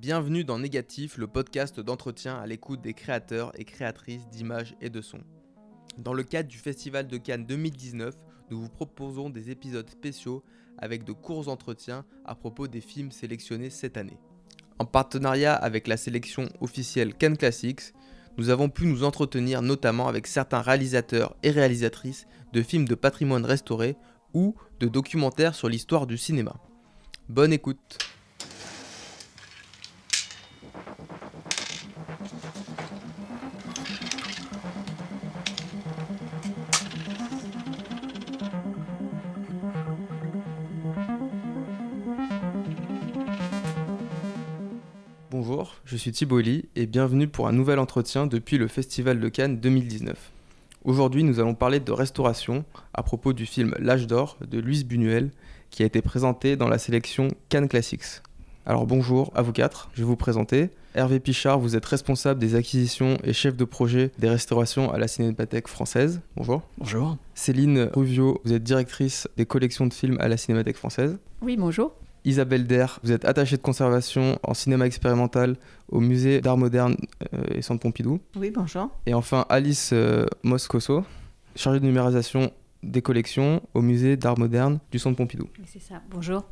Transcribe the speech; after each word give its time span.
Bienvenue 0.00 0.44
dans 0.44 0.60
Négatif, 0.60 1.18
le 1.18 1.26
podcast 1.26 1.80
d'entretien 1.80 2.36
à 2.36 2.46
l'écoute 2.46 2.80
des 2.80 2.94
créateurs 2.94 3.50
et 3.58 3.64
créatrices 3.64 4.28
d'images 4.28 4.76
et 4.80 4.90
de 4.90 5.00
sons. 5.00 5.24
Dans 5.96 6.12
le 6.12 6.22
cadre 6.22 6.48
du 6.48 6.56
Festival 6.56 7.08
de 7.08 7.16
Cannes 7.16 7.44
2019, 7.44 8.14
nous 8.52 8.60
vous 8.60 8.68
proposons 8.68 9.28
des 9.28 9.50
épisodes 9.50 9.90
spéciaux 9.90 10.44
avec 10.78 11.02
de 11.02 11.10
courts 11.10 11.48
entretiens 11.48 12.04
à 12.24 12.36
propos 12.36 12.68
des 12.68 12.80
films 12.80 13.10
sélectionnés 13.10 13.70
cette 13.70 13.96
année. 13.96 14.20
En 14.78 14.84
partenariat 14.84 15.54
avec 15.54 15.88
la 15.88 15.96
sélection 15.96 16.48
officielle 16.60 17.12
Cannes 17.12 17.36
Classics, 17.36 17.92
nous 18.36 18.50
avons 18.50 18.68
pu 18.68 18.86
nous 18.86 19.02
entretenir 19.02 19.62
notamment 19.62 20.06
avec 20.06 20.28
certains 20.28 20.62
réalisateurs 20.62 21.34
et 21.42 21.50
réalisatrices 21.50 22.28
de 22.52 22.62
films 22.62 22.86
de 22.86 22.94
patrimoine 22.94 23.44
restauré 23.44 23.96
ou 24.32 24.54
de 24.78 24.86
documentaires 24.86 25.56
sur 25.56 25.68
l'histoire 25.68 26.06
du 26.06 26.16
cinéma. 26.16 26.54
Bonne 27.28 27.52
écoute 27.52 27.98
je 45.88 45.96
suis 45.96 46.12
Thibault 46.12 46.40
Lee 46.40 46.66
et 46.76 46.84
bienvenue 46.84 47.28
pour 47.28 47.48
un 47.48 47.52
nouvel 47.52 47.78
entretien 47.78 48.26
depuis 48.26 48.58
le 48.58 48.68
Festival 48.68 49.20
de 49.20 49.28
Cannes 49.30 49.58
2019. 49.58 50.32
Aujourd'hui, 50.84 51.24
nous 51.24 51.40
allons 51.40 51.54
parler 51.54 51.80
de 51.80 51.92
restauration 51.92 52.66
à 52.92 53.02
propos 53.02 53.32
du 53.32 53.46
film 53.46 53.74
L'âge 53.78 54.06
d'or 54.06 54.36
de 54.46 54.58
Louise 54.60 54.84
Buñuel 54.84 55.30
qui 55.70 55.82
a 55.82 55.86
été 55.86 56.02
présenté 56.02 56.56
dans 56.56 56.68
la 56.68 56.76
sélection 56.76 57.28
Cannes 57.48 57.68
Classics. 57.68 58.20
Alors 58.66 58.86
bonjour 58.86 59.32
à 59.34 59.40
vous 59.40 59.52
quatre, 59.52 59.88
je 59.94 60.02
vais 60.02 60.06
vous 60.06 60.16
présenter. 60.16 60.68
Hervé 60.94 61.20
Pichard, 61.20 61.58
vous 61.58 61.74
êtes 61.74 61.86
responsable 61.86 62.38
des 62.38 62.54
acquisitions 62.54 63.16
et 63.24 63.32
chef 63.32 63.56
de 63.56 63.64
projet 63.64 64.10
des 64.18 64.28
restaurations 64.28 64.92
à 64.92 64.98
la 64.98 65.08
Cinémathèque 65.08 65.68
française. 65.68 66.20
Bonjour. 66.36 66.60
Bonjour. 66.76 67.16
Céline 67.34 67.88
Ruvio, 67.94 68.42
vous 68.44 68.52
êtes 68.52 68.62
directrice 68.62 69.26
des 69.38 69.46
collections 69.46 69.86
de 69.86 69.94
films 69.94 70.18
à 70.20 70.28
la 70.28 70.36
Cinémathèque 70.36 70.76
française. 70.76 71.18
Oui, 71.40 71.56
bonjour. 71.56 71.94
Isabelle 72.24 72.66
Der, 72.66 72.98
vous 73.02 73.12
êtes 73.12 73.24
attachée 73.24 73.56
de 73.56 73.62
conservation 73.62 74.38
en 74.42 74.54
cinéma 74.54 74.86
expérimental 74.86 75.56
au 75.88 76.00
musée 76.00 76.40
d'art 76.40 76.56
moderne 76.56 76.96
euh, 77.34 77.42
et 77.54 77.62
Centre 77.62 77.80
Pompidou. 77.80 78.20
Oui, 78.36 78.50
bonjour. 78.54 78.90
Et 79.06 79.14
enfin 79.14 79.46
Alice 79.48 79.90
euh, 79.92 80.26
Moscoso, 80.42 81.04
chargée 81.56 81.80
de 81.80 81.86
numérisation 81.86 82.52
des 82.82 83.02
collections 83.02 83.62
au 83.74 83.82
musée 83.82 84.16
d'art 84.16 84.38
moderne 84.38 84.78
du 84.90 84.98
Centre 84.98 85.16
Pompidou. 85.16 85.48
C'est 85.66 85.82
ça, 85.82 86.02
bonjour. 86.10 86.44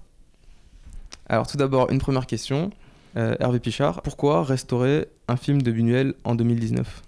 Alors 1.29 1.47
tout 1.47 1.57
d'abord, 1.57 1.91
une 1.91 1.99
première 1.99 2.27
question. 2.27 2.71
Euh, 3.17 3.35
Hervé 3.41 3.61
Pichard, 3.61 4.03
pourquoi 4.03 4.45
restaurer 4.45 5.09
un 5.27 5.37
film 5.37 5.63
de 5.63 5.73
Buñuel 5.73 6.15
en 6.25 6.35
2019 6.35 7.03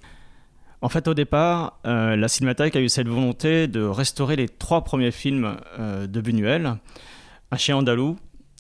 En 0.80 0.88
fait, 0.88 1.06
au 1.06 1.14
départ, 1.14 1.78
euh, 1.86 2.16
la 2.16 2.28
Cinémathèque 2.28 2.76
a 2.76 2.80
eu 2.80 2.88
cette 2.88 3.08
volonté 3.08 3.68
de 3.68 3.82
restaurer 3.82 4.36
les 4.36 4.48
trois 4.48 4.84
premiers 4.84 5.10
films 5.10 5.56
euh, 5.78 6.06
de 6.06 6.20
Buñuel, 6.20 6.76
Un 7.50 7.56
chien 7.56 7.76
andalou, 7.76 8.16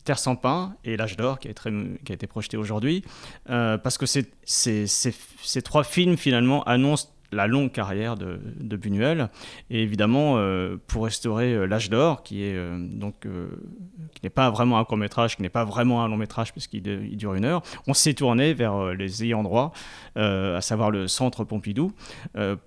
Terre 0.08 0.18
sans 0.18 0.36
pain 0.36 0.74
et 0.84 0.96
L'âge 0.96 1.18
d'or, 1.18 1.38
qui, 1.38 1.48
a 1.48 1.50
été- 1.50 2.26
projeté 2.26 2.56
aujourd'hui, 2.56 3.04
euh, 3.50 3.76
parce 3.76 3.98
que 3.98 4.06
ces- 4.06 5.62
trois 5.62 5.84
films, 5.84 6.16
finalement, 6.16 6.62
annoncent 6.64 7.08
la 7.30 7.46
longue 7.46 7.70
carrière 7.70 8.16
de, 8.16 8.40
de 8.58 8.76
Buñuel. 8.78 9.28
Et 9.68 9.82
évidemment, 9.82 10.38
euh, 10.38 10.78
pour 10.86 11.04
restaurer 11.04 11.52
euh, 11.52 11.66
L'âge 11.66 11.90
d'or, 11.90 12.22
qui 12.22 12.36
n'est 14.22 14.30
pas 14.30 14.48
vraiment 14.48 14.78
un 14.78 14.84
court 14.84 14.96
métrage, 14.96 15.36
qui 15.36 15.42
n'est 15.42 15.50
pas 15.50 15.66
vraiment 15.66 16.02
un 16.02 16.08
long 16.08 16.16
métrage 16.16 16.52
puisqu'il 16.52 16.80
dure 17.18 17.34
une 17.34 17.44
heure, 17.44 17.60
on 17.86 17.92
s'est 17.92 18.14
tourné 18.14 18.54
vers 18.54 18.94
les 18.94 19.24
ayants 19.24 19.42
droit, 19.42 19.72
à 20.16 20.62
savoir 20.62 20.90
le 20.90 21.06
Centre 21.06 21.44
Pompidou, 21.44 21.92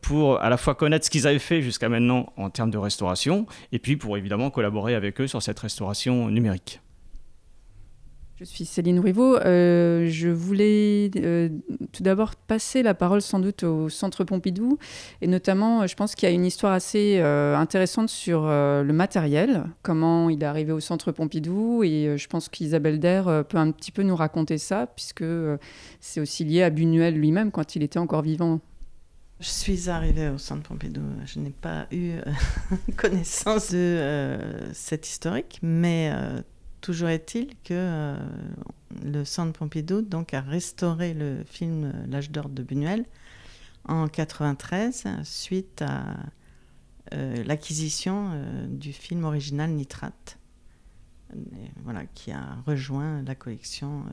pour 0.02 0.40
à 0.40 0.50
la 0.52 0.58
fois 0.58 0.76
connaître 0.76 1.06
ce 1.08 1.10
qu'ils 1.10 1.26
avaient 1.26 1.40
fait 1.40 1.64
jusqu'à 1.64 1.90
maintenant 1.90 2.32
en 2.38 2.52
termes 2.52 2.70
de 2.70 2.78
restauration, 2.78 3.48
et 3.72 3.80
puis 3.80 3.98
pour 3.98 4.16
évidemment 4.16 4.52
collaborer 4.52 4.94
avec 4.94 5.20
eux 5.22 5.26
sur 5.28 5.42
cette 5.42 5.60
restauration 5.60 6.30
numérique. 6.30 6.82
Je 8.42 8.46
suis 8.48 8.66
Céline 8.66 9.00
Rivaud. 9.00 9.36
Euh, 9.36 10.08
je 10.08 10.28
voulais 10.28 11.12
euh, 11.18 11.50
tout 11.92 12.02
d'abord 12.02 12.36
passer 12.36 12.82
la 12.82 12.96
parole 12.96 13.22
sans 13.22 13.38
doute 13.38 13.62
au 13.62 13.88
Centre 13.88 14.24
Pompidou. 14.24 14.80
Et 15.22 15.28
notamment, 15.28 15.86
je 15.86 15.94
pense 15.96 16.16
qu'il 16.16 16.28
y 16.28 16.32
a 16.32 16.34
une 16.34 16.46
histoire 16.46 16.74
assez 16.74 17.20
euh, 17.20 17.56
intéressante 17.56 18.10
sur 18.10 18.46
euh, 18.48 18.82
le 18.82 18.94
matériel, 18.94 19.66
comment 19.84 20.28
il 20.32 20.42
est 20.42 20.48
arrivé 20.48 20.72
au 20.72 20.80
Centre 20.80 21.12
Pompidou. 21.12 21.84
Et 21.84 22.18
je 22.18 22.28
pense 22.28 22.50
qu'Isabelle 22.50 23.00
Der 23.00 23.44
peut 23.48 23.60
un 23.60 23.70
petit 23.70 23.92
peu 23.92 24.02
nous 24.02 24.16
raconter 24.16 24.58
ça, 24.58 24.88
puisque 24.88 25.26
c'est 26.00 26.20
aussi 26.20 26.44
lié 26.44 26.64
à 26.64 26.72
Buñuel 26.72 27.14
lui-même 27.14 27.52
quand 27.52 27.76
il 27.76 27.84
était 27.84 28.00
encore 28.00 28.24
vivant. 28.24 28.60
Je 29.40 29.50
suis 29.50 29.88
arrivée 29.88 30.30
au 30.30 30.40
Centre 30.40 30.64
Pompidou. 30.64 31.02
Je 31.26 31.38
n'ai 31.38 31.52
pas 31.52 31.86
eu 31.92 32.14
connaissance 32.98 33.72
de 33.72 34.40
cette 34.74 35.08
historique, 35.08 35.60
mais 35.62 36.12
toujours 36.82 37.10
est-il 37.10 37.48
que 37.64 37.74
euh, 37.74 38.18
le 39.06 39.24
Centre 39.24 39.58
Pompidou 39.58 40.02
donc, 40.02 40.34
a 40.34 40.42
restauré 40.42 41.14
le 41.14 41.44
film 41.46 41.94
L'âge 42.10 42.32
d'or 42.32 42.50
de 42.50 42.64
Buñuel 42.64 43.06
en 43.86 44.08
93 44.08 45.08
suite 45.24 45.82
à 45.82 46.18
euh, 47.14 47.44
l'acquisition 47.44 48.30
euh, 48.34 48.68
du 48.68 48.94
film 48.94 49.24
original 49.24 49.72
Nitrate, 49.72 50.38
voilà, 51.84 52.06
qui 52.08 52.32
a 52.32 52.58
rejoint 52.66 53.24
la 53.24 53.36
collection 53.36 54.04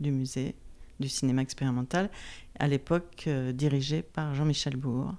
du 0.00 0.10
musée 0.10 0.54
du 0.98 1.08
cinéma 1.08 1.42
expérimental 1.42 2.10
à 2.58 2.66
l'époque 2.66 3.28
dirigé 3.54 4.02
par 4.02 4.34
Jean-Michel 4.34 4.76
Bourg. 4.76 5.14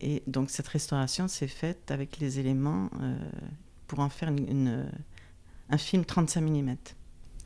Et 0.00 0.22
donc 0.26 0.50
cette 0.50 0.66
restauration 0.68 1.28
s'est 1.28 1.46
faite 1.46 1.90
avec 1.90 2.18
les 2.18 2.40
éléments 2.40 2.90
pour 3.86 4.00
en 4.00 4.08
faire 4.08 4.30
une- 4.30 4.90
un 5.72 5.78
film 5.78 6.04
35 6.04 6.40
mm. 6.42 6.76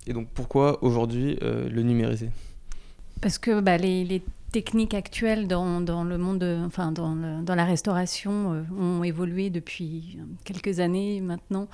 Et 0.09 0.13
donc 0.13 0.29
pourquoi 0.35 0.83
aujourd'hui 0.85 1.39
euh, 1.43 1.69
le 1.71 1.83
numériser? 1.83 2.31
Parce 3.23 3.39
que 3.39 3.61
bah, 3.61 3.79
les, 3.79 4.05
les 4.05 4.23
techniques 4.53 4.95
actuelles 4.95 5.49
dans, 5.49 5.81
dans 5.81 6.05
le 6.05 6.17
monde, 6.19 6.39
de- 6.39 6.61
enfin 6.67 6.93
dans, 6.93 7.15
le- 7.15 7.43
dans 7.43 7.55
la 7.55 7.65
restauration 7.65 8.53
euh, 8.53 8.63
ont 8.79 9.03
évolué 9.05 9.51
depuis 9.51 10.19
quelques 10.45 10.81
années 10.81 11.21
maintenant, 11.21 11.67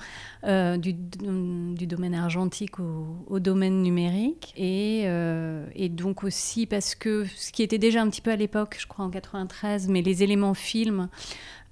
euh, 0.45 0.77
du, 0.77 0.93
du 0.93 1.85
domaine 1.85 2.15
argentique 2.15 2.79
au, 2.79 3.05
au 3.27 3.39
domaine 3.39 3.83
numérique. 3.83 4.53
Et, 4.57 5.03
euh, 5.05 5.67
et 5.75 5.89
donc 5.89 6.23
aussi 6.23 6.65
parce 6.65 6.95
que 6.95 7.25
ce 7.35 7.51
qui 7.51 7.61
était 7.61 7.77
déjà 7.77 8.01
un 8.01 8.09
petit 8.09 8.21
peu 8.21 8.31
à 8.31 8.35
l'époque, 8.37 8.77
je 8.79 8.87
crois 8.87 9.05
en 9.05 9.09
93, 9.09 9.89
mais 9.89 10.01
les 10.01 10.23
éléments 10.23 10.53
films, 10.55 11.09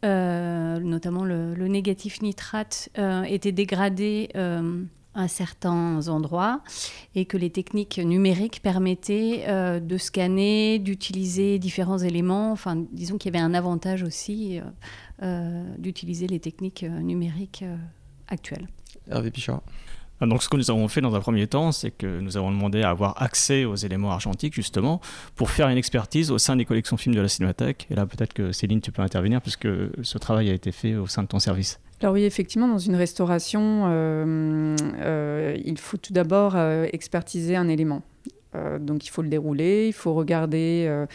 notamment 0.04 1.24
le, 1.24 1.54
négatif 1.68 2.22
nitrate, 2.22 2.90
euh, 2.98 3.24
étaient 3.24 3.52
dégradés. 3.52 4.30
euh, 4.36 4.84
à 5.14 5.28
certains 5.28 6.08
endroits 6.08 6.62
et 7.16 7.26
que 7.26 7.38
les 7.38 7.50
techniques 7.50 7.98
numériques 7.98 8.62
permettaient 8.62 9.44
euh, 9.48 9.80
de 9.80 9.98
scanner, 9.98 10.80
d'utiliser 10.80 11.60
différents 11.60 11.98
éléments. 11.98 12.52
Enfin, 12.52 12.86
disons 12.92 13.18
qu'il 13.18 13.34
y 13.34 13.38
avait 13.38 13.44
un 13.44 13.54
avantage 13.54 14.04
aussi 14.04 14.60
euh, 14.60 14.64
euh, 15.24 15.76
d'utiliser 15.78 16.28
les 16.28 16.40
techniques 16.40 16.84
euh, 16.84 17.00
numériques 17.00 17.64
euh, 17.64 17.76
actuelles. 18.28 18.68
Hervé 19.10 19.32
Pichard. 19.32 19.62
Ah, 20.22 20.28
Donc 20.28 20.44
ce 20.44 20.50
que 20.50 20.56
nous 20.56 20.70
avons 20.70 20.88
fait 20.88 21.02
dans 21.02 21.16
un 21.16 21.20
premier 21.20 21.48
temps, 21.48 21.72
c'est 21.72 21.90
que 21.90 22.20
nous 22.20 22.38
avons 22.38 22.52
demandé 22.52 22.84
à 22.84 22.92
avoir 22.92 23.22
accès 23.22 23.66
aux 23.66 23.76
éléments 23.76 24.12
argentiques 24.12 24.54
justement 24.54 25.02
pour 25.36 25.50
faire 25.50 25.68
une 25.68 25.78
expertise 25.78 26.30
au 26.30 26.38
sein 26.38 26.56
des 26.56 26.64
collections 26.64 26.96
films 26.96 27.16
de 27.16 27.22
la 27.22 27.28
Cinémathèque. 27.28 27.88
Et 27.90 27.96
là 27.96 28.06
peut-être 28.06 28.34
que 28.34 28.52
Céline, 28.52 28.82
tu 28.82 28.92
peux 28.92 29.02
intervenir 29.02 29.42
puisque 29.42 29.68
ce 30.04 30.18
travail 30.20 30.52
a 30.52 30.54
été 30.54 30.72
fait 30.72 30.96
au 30.96 31.08
sein 31.08 31.24
de 31.24 31.28
ton 31.28 31.40
service. 31.40 31.80
Alors 32.02 32.14
oui, 32.14 32.24
effectivement, 32.24 32.68
dans 32.68 32.80
une 32.80 32.96
restauration, 32.96 33.86
euh, 33.88 34.76
euh, 35.00 35.58
il 35.64 35.78
faut 35.78 35.98
tout 35.98 36.14
d'abord 36.14 36.56
euh, 36.56 36.88
expertiser 36.94 37.56
un 37.56 37.68
élément. 37.68 38.04
Donc 38.82 39.06
il 39.06 39.10
faut 39.10 39.22
le 39.22 39.30
dérouler, 39.30 39.88
il 39.88 39.94
faut 39.94 40.14
regarder 40.14 41.06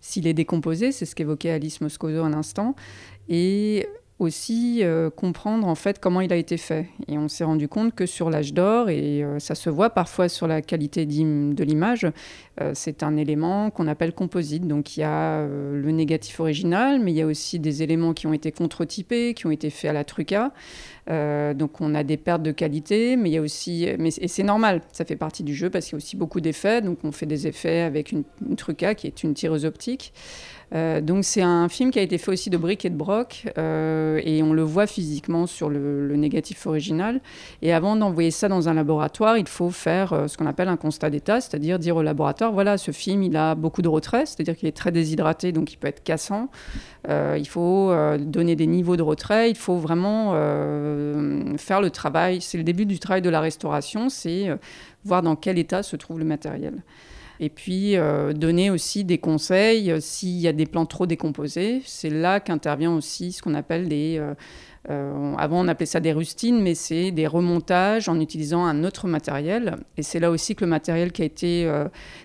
s'il 0.00 0.26
est 0.26 0.34
décomposé, 0.34 0.90
c'est 0.90 1.06
ce 1.06 1.14
qu'évoquait 1.14 1.50
Alice 1.50 1.80
Moscoso 1.80 2.24
un 2.24 2.32
instant, 2.32 2.74
et 3.28 3.86
aussi 4.20 4.80
euh, 4.82 5.08
comprendre 5.08 5.66
en 5.66 5.74
fait 5.74 5.98
comment 5.98 6.20
il 6.20 6.32
a 6.32 6.36
été 6.36 6.58
fait. 6.58 6.86
Et 7.08 7.18
on 7.18 7.28
s'est 7.28 7.44
rendu 7.44 7.68
compte 7.68 7.94
que 7.94 8.06
sur 8.06 8.30
l'âge 8.30 8.52
d'or, 8.52 8.90
et 8.90 9.24
euh, 9.24 9.38
ça 9.38 9.54
se 9.54 9.70
voit 9.70 9.90
parfois 9.90 10.28
sur 10.28 10.46
la 10.46 10.60
qualité 10.60 11.06
de 11.06 11.64
l'image, 11.64 12.06
euh, 12.60 12.72
c'est 12.74 13.02
un 13.02 13.16
élément 13.16 13.70
qu'on 13.70 13.88
appelle 13.88 14.12
composite. 14.12 14.66
Donc 14.66 14.96
il 14.96 15.00
y 15.00 15.04
a 15.04 15.46
le 15.46 15.90
négatif 15.90 16.38
original, 16.38 17.00
mais 17.00 17.12
il 17.12 17.16
y 17.16 17.22
a 17.22 17.26
aussi 17.26 17.58
des 17.58 17.82
éléments 17.82 18.12
qui 18.12 18.26
ont 18.26 18.32
été 18.34 18.52
contre-typés, 18.52 19.34
qui 19.34 19.46
ont 19.46 19.50
été 19.50 19.70
faits 19.70 19.90
à 19.90 19.94
la 19.94 20.04
truca. 20.04 20.52
Donc 21.08 21.80
on 21.80 21.96
a 21.96 22.04
des 22.04 22.16
pertes 22.16 22.42
de 22.42 22.52
qualité, 22.52 23.16
mais 23.16 23.30
il 23.30 23.32
y 23.32 23.38
a 23.38 23.40
aussi, 23.40 23.88
mais, 23.98 24.10
c'est 24.12 24.44
normal, 24.44 24.80
ça 24.92 25.04
fait 25.04 25.16
partie 25.16 25.42
du 25.42 25.56
jeu 25.56 25.68
parce 25.68 25.86
qu'il 25.86 25.94
y 25.94 25.96
a 25.96 25.98
aussi 25.98 26.16
beaucoup 26.16 26.40
d'effets. 26.40 26.82
Donc 26.82 26.98
on 27.02 27.10
fait 27.10 27.26
des 27.26 27.48
effets 27.48 27.80
avec 27.80 28.12
une, 28.12 28.22
une 28.48 28.54
truca 28.54 28.94
qui 28.94 29.08
est 29.08 29.24
une 29.24 29.34
tireuse 29.34 29.64
optique. 29.64 30.12
Euh, 30.74 31.00
donc 31.00 31.24
c'est 31.24 31.42
un 31.42 31.68
film 31.68 31.90
qui 31.90 31.98
a 31.98 32.02
été 32.02 32.16
fait 32.18 32.30
aussi 32.30 32.48
de 32.48 32.56
briques 32.56 32.84
et 32.84 32.90
de 32.90 32.96
broc 32.96 33.46
euh, 33.58 34.20
et 34.22 34.42
on 34.42 34.52
le 34.52 34.62
voit 34.62 34.86
physiquement 34.86 35.46
sur 35.46 35.68
le, 35.68 36.14
négatif 36.16 36.66
original. 36.66 37.20
Et 37.62 37.72
avant 37.72 37.96
d'envoyer 37.96 38.30
ça 38.30 38.48
dans 38.48 38.68
un 38.68 38.74
laboratoire, 38.74 39.36
il 39.38 39.48
faut 39.48 39.70
faire 39.70 40.12
euh, 40.12 40.28
ce 40.28 40.36
qu'on 40.36 40.46
appelle 40.46 40.68
un 40.68 40.76
constat 40.76 41.10
d'état, 41.10 41.40
c'est-à-dire 41.40 41.78
dire 41.78 41.96
au 41.96 42.02
laboratoire 42.02 42.52
voilà 42.52 42.78
ce 42.78 42.90
film 42.90 43.22
il 43.22 43.36
a 43.36 43.54
beaucoup 43.54 43.82
de 43.82 43.88
retrait, 43.88 44.26
c'est-à-dire 44.26 44.56
qu'il 44.56 44.68
est 44.68 44.76
très 44.76 44.92
déshydraté 44.92 45.52
donc 45.52 45.72
il 45.72 45.76
peut 45.76 45.88
être 45.88 46.02
cassant. 46.02 46.48
il 47.08 47.48
faut 47.48 47.92
donner 48.18 48.56
des 48.56 48.66
niveaux 48.66 48.96
de 48.96 49.02
retrait, 49.02 49.50
il 49.50 49.56
faut 49.56 49.76
vraiment 49.76 50.32
faire 51.56 51.80
le 51.80 51.90
travail. 51.90 52.40
C'est 52.40 52.58
le 52.58 52.64
début 52.64 52.86
du 52.86 52.98
travail 52.98 53.22
de 53.22 53.30
la 53.30 53.40
restauration, 53.40 54.08
c'est 54.08 54.48
voir 55.04 55.22
dans 55.22 55.36
quel 55.36 55.58
état 55.58 55.82
se 55.82 55.96
trouve 55.96 56.18
le 56.18 56.24
matériel. 56.24 56.82
Et 57.42 57.48
puis 57.48 57.96
euh, 57.96 58.34
donner 58.34 58.70
aussi 58.70 59.02
des 59.02 59.16
conseils 59.16 59.90
euh, 59.90 59.98
s'il 59.98 60.38
y 60.38 60.46
a 60.46 60.52
des 60.52 60.66
plans 60.66 60.84
trop 60.84 61.06
décomposés. 61.06 61.80
C'est 61.86 62.10
là 62.10 62.38
qu'intervient 62.38 62.94
aussi 62.94 63.32
ce 63.32 63.42
qu'on 63.42 63.54
appelle 63.54 63.88
des... 63.88 64.18
Euh, 64.18 64.34
avant, 65.36 65.60
on 65.62 65.68
appelait 65.68 65.84
ça 65.84 66.00
des 66.00 66.12
rustines, 66.12 66.62
mais 66.62 66.74
c'est 66.74 67.10
des 67.10 67.26
remontages 67.26 68.08
en 68.08 68.18
utilisant 68.18 68.64
un 68.64 68.82
autre 68.82 69.08
matériel. 69.08 69.76
Et 69.98 70.02
c'est 70.02 70.20
là 70.20 70.30
aussi 70.30 70.54
que 70.54 70.64
le 70.64 70.70
matériel 70.70 71.12
qui 71.12 71.20
a 71.20 71.26
été 71.26 71.70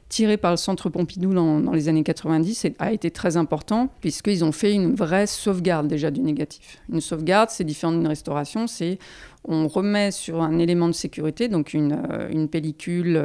tiré 0.07 0.38
par 0.38 0.51
le 0.51 0.57
Centre 0.57 0.89
Pompidou 0.89 1.33
dans, 1.33 1.59
dans 1.59 1.73
les 1.73 1.89
années 1.89 2.03
90 2.03 2.68
a 2.79 2.94
été 2.94 3.11
très 3.11 3.35
important, 3.35 3.89
puisqu'ils 4.00 4.45
ont 4.45 4.53
fait 4.53 4.73
une 4.73 4.95
vraie 4.95 5.27
sauvegarde 5.27 5.89
déjà 5.89 6.11
du 6.11 6.21
négatif. 6.21 6.81
Une 6.89 7.01
sauvegarde, 7.01 7.50
c'est 7.50 7.65
différent 7.65 7.91
d'une 7.91 8.07
restauration, 8.07 8.68
c'est 8.68 9.00
on 9.47 9.68
remet 9.68 10.12
sur 10.12 10.42
un 10.42 10.59
élément 10.59 10.88
de 10.88 10.94
sécurité, 10.94 11.47
donc 11.47 11.74
une, 11.74 12.01
une 12.31 12.47
pellicule 12.50 13.18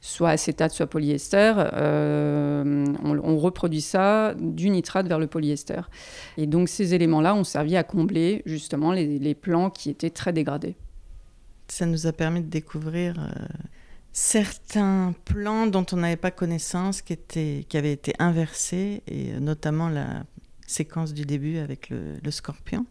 soit 0.00 0.30
acétate, 0.30 0.72
soit 0.72 0.86
polyester. 0.86 1.54
Euh, 1.56 2.84
on, 3.02 3.38
reproduit 3.38 3.80
ça 3.80 4.34
du 4.38 4.70
nitrate 4.70 5.06
vers 5.06 5.18
le 5.18 5.26
polyester. 5.26 5.80
Et 6.36 6.46
donc 6.46 6.68
ces 6.68 6.94
éléments-là 6.94 7.34
ont 7.34 7.44
servi 7.44 7.76
à 7.76 7.84
combler 7.84 8.42
justement 8.46 8.92
les, 8.92 9.34
plans 9.34 9.70
qui 9.70 9.90
étaient 9.90 10.10
très 10.10 10.32
dégradés. 10.32 10.76
Ça 11.68 11.86
nous 11.86 12.06
a 12.06 12.12
permis 12.12 12.40
de 12.40 12.48
découvrir 12.48 13.18
euh, 13.18 13.44
certains 14.12 15.14
plans 15.24 15.66
dont 15.66 15.84
on 15.92 15.96
n'avait 15.96 16.16
pas 16.16 16.30
connaissance, 16.30 17.02
qui, 17.02 17.12
étaient, 17.12 17.64
qui 17.68 17.76
avaient 17.76 17.92
été 17.92 18.14
inversés, 18.18 19.02
et 19.06 19.38
notamment 19.38 19.88
la 19.88 20.24
séquence 20.66 21.12
du 21.12 21.24
début 21.24 21.58
avec 21.58 21.90
le, 21.90 22.30
scorpion 22.30 22.86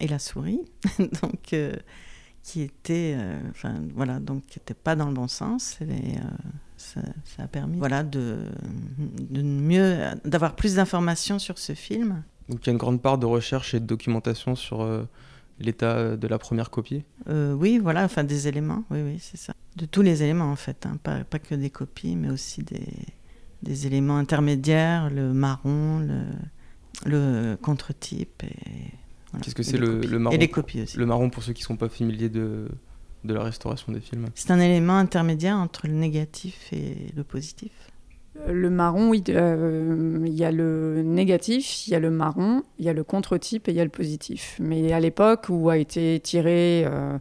et 0.00 0.08
la 0.08 0.18
souris. 0.18 0.60
donc 0.98 1.52
euh, 1.52 1.74
qui 2.48 2.62
était, 2.62 3.14
euh, 3.18 3.38
enfin 3.50 3.74
voilà, 3.94 4.20
donc 4.20 4.46
qui 4.46 4.58
n'était 4.58 4.72
pas 4.74 4.96
dans 4.96 5.06
le 5.06 5.12
bon 5.12 5.28
sens. 5.28 5.76
Et 5.82 6.16
euh, 6.16 6.20
ça, 6.78 7.02
a 7.38 7.46
permis, 7.46 7.76
voilà, 7.76 8.02
de, 8.02 8.38
de 8.98 9.42
mieux, 9.42 9.98
d'avoir 10.24 10.56
plus 10.56 10.76
d'informations 10.76 11.38
sur 11.38 11.58
ce 11.58 11.74
film. 11.74 12.22
Donc 12.48 12.60
il 12.62 12.66
y 12.68 12.70
a 12.70 12.72
une 12.72 12.78
grande 12.78 13.02
part 13.02 13.18
de 13.18 13.26
recherche 13.26 13.74
et 13.74 13.80
de 13.80 13.84
documentation 13.84 14.54
sur 14.54 14.80
euh, 14.80 15.04
l'état 15.60 16.16
de 16.16 16.26
la 16.26 16.38
première 16.38 16.70
copie? 16.70 17.04
oui, 17.28 17.78
voilà, 17.78 18.04
enfin 18.04 18.24
des 18.24 18.48
éléments, 18.48 18.84
oui, 18.90 19.02
oui, 19.02 19.18
c'est 19.20 19.36
ça. 19.36 19.52
De 19.76 19.84
tous 19.84 20.00
les 20.00 20.22
éléments 20.22 20.50
en 20.50 20.56
fait, 20.56 20.86
hein, 20.86 20.96
pas, 21.02 21.24
pas, 21.24 21.38
que 21.38 21.54
des 21.54 21.68
copies, 21.68 22.16
mais 22.16 22.30
aussi 22.30 22.62
des, 22.62 22.88
des 23.62 23.86
éléments 23.86 24.16
intermédiaires, 24.16 25.10
le 25.10 25.34
marron, 25.34 25.98
le, 25.98 26.22
le 27.04 27.56
contre-type 27.60 28.44
et 28.44 28.94
Qu'est-ce 29.42 29.54
que 29.54 29.62
c'est 29.62 29.76
le, 29.76 30.00
le, 30.00 30.18
marron 30.18 30.34
Et 30.34 30.38
les 30.38 30.48
copies 30.48 30.82
aussi. 30.82 30.96
Le 30.96 31.06
marron, 31.06 31.30
pour 31.30 31.42
ceux 31.42 31.52
qui 31.52 31.62
ne 31.62 31.66
sont 31.66 31.76
pas 31.76 31.88
familiers 31.88 32.28
de, 32.28 32.68
de 33.24 33.34
la 33.34 33.42
restauration 33.42 33.92
des 33.92 34.00
films. 34.00 34.26
C'est 34.34 34.50
un 34.50 34.60
élément 34.60 34.96
intermédiaire 34.96 35.56
entre 35.56 35.86
le 35.86 35.94
négatif 35.94 36.72
et 36.72 37.12
le 37.14 37.24
positif. 37.24 37.72
Euh, 38.46 38.52
le 38.52 38.70
marron, 38.70 39.08
oui, 39.08 39.22
euh, 39.30 40.22
il 40.24 40.34
y 40.34 40.44
a 40.44 40.52
le 40.52 41.02
négatif, 41.04 41.86
il 41.86 41.92
y 41.92 41.94
a 41.94 41.98
le 41.98 42.10
marron, 42.10 42.62
il 42.78 42.84
y 42.84 42.88
a 42.88 42.92
le 42.92 43.04
contre-type 43.04 43.68
et 43.68 43.72
il 43.72 43.76
y 43.76 43.80
a 43.80 43.84
le 43.84 43.90
positif. 43.90 44.56
Mais 44.60 44.92
à 44.92 45.00
l'époque 45.00 45.46
où 45.48 45.68
a 45.70 45.78
été 45.78 46.20
tiré 46.20 46.84
euh, 46.86 47.18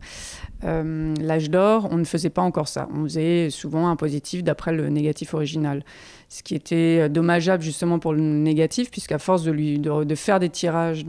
l'âge 1.19 1.50
d'or, 1.50 1.88
on 1.92 1.98
ne 1.98 2.04
faisait 2.04 2.30
pas 2.30 2.42
encore 2.42 2.68
ça. 2.68 2.88
On 2.94 3.04
faisait 3.04 3.50
souvent 3.50 3.89
un 3.89 3.95
positif 3.95 4.44
d'après 4.44 4.74
le 4.74 4.89
négatif 4.89 5.33
original. 5.33 5.83
Ce 6.30 6.44
qui 6.44 6.56
était 6.56 7.09
dommageable 7.09 7.63
justement 7.63 8.00
pour 8.00 8.13
le 8.13 8.21
négatif, 8.21 8.92
puisqu'à 8.92 9.18
force 9.18 9.44
de, 9.44 9.51
lui, 9.51 9.80
de, 9.80 10.04
de 10.04 10.15
faire 10.15 10.39
des 10.39 10.50
tirages 10.50 11.06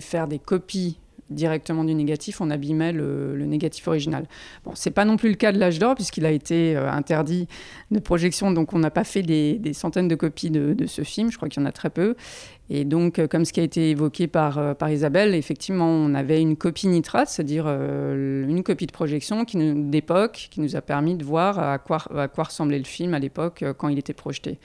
faire 0.00 0.28
des 0.28 0.38
copies 0.38 0.98
directement 1.30 1.84
du 1.84 1.94
négatif, 1.94 2.40
on 2.40 2.50
abîmait 2.50 2.92
le, 2.92 3.34
négatif 3.44 3.86
original. 3.88 4.26
Bon, 4.64 4.72
c'est 4.74 4.90
pas 4.90 5.04
non 5.04 5.16
plus 5.16 5.28
le 5.28 5.34
cas 5.34 5.52
de 5.52 5.58
l'âge 5.58 5.78
d'or 5.78 5.94
puisqu'il 5.94 6.26
a 6.26 6.30
été 6.30 6.76
euh, 6.76 6.90
interdit 6.90 7.48
de 7.90 7.98
projection, 7.98 8.50
donc 8.52 8.72
on 8.72 8.78
n'a 8.78 8.90
pas 8.90 9.04
fait 9.04 9.22
des, 9.22 9.72
centaines 9.72 10.08
de 10.08 10.14
copies 10.14 10.50
de, 10.50 10.86
ce 10.86 11.02
film. 11.02 11.30
Je 11.30 11.36
crois 11.36 11.48
qu'il 11.48 11.62
y 11.62 11.64
en 11.64 11.68
a 11.68 11.72
très 11.72 11.90
peu. 11.90 12.14
Et 12.70 12.84
donc, 12.84 13.18
euh, 13.18 13.26
comme 13.26 13.44
ce 13.44 13.52
qui 13.52 13.60
a 13.60 13.62
été 13.62 13.90
évoqué 13.90 14.26
par, 14.26 14.58
euh, 14.58 14.74
par 14.74 14.90
Isabelle, 14.90 15.34
effectivement, 15.34 15.88
on 15.88 16.14
avait 16.14 16.40
une 16.40 16.56
copie 16.56 16.88
nitrate, 16.88 17.28
c'est-à-dire 17.28 17.66
une 17.66 18.62
copie 18.62 18.86
de 18.86 18.92
projection 18.92 19.44
d'époque 19.44 20.48
qui 20.50 20.60
nous 20.60 20.76
a 20.76 20.80
permis 20.80 21.16
de 21.16 21.24
voir 21.24 21.58
à 21.58 21.78
quoi 21.78 21.98
ressemblait 22.38 22.78
le 22.78 22.84
film 22.84 23.14
à 23.14 23.18
l'époque 23.18 23.64
quand 23.78 23.88
il 23.88 23.98
était 23.98 24.14
projeté 24.14 24.58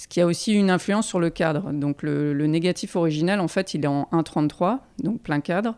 ce 0.00 0.08
qui 0.08 0.22
a 0.22 0.26
aussi 0.26 0.54
une 0.54 0.70
influence 0.70 1.06
sur 1.06 1.20
le 1.20 1.28
cadre. 1.28 1.72
Donc 1.72 2.02
le, 2.02 2.32
négatif 2.46 2.96
original, 2.96 3.38
en 3.38 3.48
fait, 3.48 3.74
il 3.74 3.84
est 3.84 3.86
en 3.86 4.08
1.33, 4.12 4.78
donc 5.02 5.20
plein 5.20 5.40
cadre. 5.40 5.74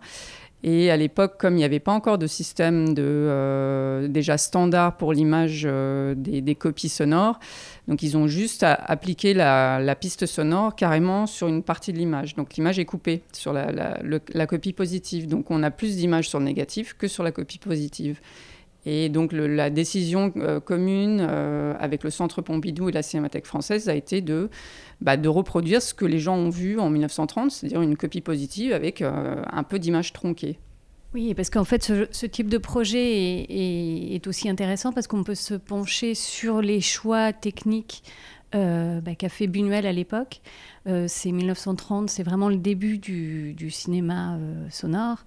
Et 0.63 0.93
à 0.93 0.97
l'époque, 0.97 1.39
comme 1.39 1.55
il 1.55 1.57
n'y 1.57 1.65
avait 1.65 1.81
pas 1.81 1.91
encore 1.91 2.19
de 2.19 2.29
système 2.29 2.95
euh, 2.97 4.07
déjà 4.07 4.39
standard 4.39 4.97
pour 4.97 5.13
l'image 5.13 5.65
euh, 5.65 6.15
des, 6.17 6.55
copies 6.55 6.89
sonores, 6.89 7.41
donc 7.89 8.05
ils 8.05 8.17
ont 8.17 8.29
juste 8.29 8.63
appliqué 8.63 9.35
la, 9.35 9.97
piste 10.01 10.27
sonore 10.27 10.77
carrément 10.77 11.27
sur 11.27 11.49
une 11.49 11.65
partie 11.65 11.93
de 11.93 11.99
l'image. 11.99 12.37
Donc 12.37 12.55
l'image 12.55 12.79
est 12.79 12.85
coupée 12.85 13.23
sur 13.33 13.53
la, 13.53 13.73
la, 13.73 14.47
copie 14.47 14.73
positive. 14.73 15.27
Donc 15.27 15.51
on 15.51 15.65
a 15.65 15.73
plus 15.73 15.97
d'images 15.97 16.29
sur 16.29 16.39
le 16.39 16.45
négatif 16.45 16.95
que 16.97 17.09
sur 17.09 17.25
la 17.25 17.33
copie 17.33 17.59
positive. 17.59 18.21
Et 18.85 19.09
donc 19.09 19.33
la 19.33 19.71
décision 19.71 20.33
euh, 20.37 20.59
commune 20.59 21.25
euh, 21.29 21.75
avec 21.79 22.03
le 22.03 22.11
Centre 22.11 22.43
Pompidou 22.43 22.89
et 22.89 22.93
la 22.93 23.03
Cinémathèque 23.03 23.47
française 23.47 23.89
a 23.89 23.95
été 23.95 24.21
de, 24.21 24.51
bah, 25.01 25.17
reproduire 25.25 25.81
ce 25.81 25.95
que 25.95 26.05
les 26.05 26.19
gens 26.19 26.37
ont 26.37 26.51
vu 26.51 26.81
en 26.81 26.91
1930, 26.91 27.53
c'est-à-dire 27.53 27.81
une 27.81 27.97
copie 27.97 28.21
positive 28.21 28.73
avec 28.73 29.01
euh, 29.01 29.43
un 29.51 29.63
peu 29.63 29.79
d'images 29.79 30.13
tronquées. 30.13 30.59
Oui, 31.15 31.35
parce 31.35 31.51
qu'en 31.51 31.65
fait, 31.65 31.83
ce, 31.83 32.27
type 32.27 32.49
de 32.49 32.57
projet 32.57 33.47
est 33.51 34.27
aussi 34.27 34.49
intéressant 34.49 34.93
parce 34.93 35.07
qu'on 35.07 35.25
peut 35.25 35.35
se 35.35 35.53
pencher 35.53 36.15
sur 36.15 36.63
les 36.63 36.81
choix 36.81 37.35
techniques 37.35 38.03
euh, 38.55 39.01
bah, 39.01 39.15
qu'a 39.15 39.29
fait 39.29 39.47
Buñuel 39.47 39.87
à 39.87 39.93
l'époque. 39.93 40.41
Euh, 40.87 41.07
c'est 41.09 41.33
1930, 41.33 42.11
c'est 42.11 42.23
vraiment 42.23 42.49
le 42.49 42.57
début 42.57 42.99
du, 42.99 43.71
cinéma 43.71 44.35
euh, 44.35 44.67
sonore, 44.69 45.25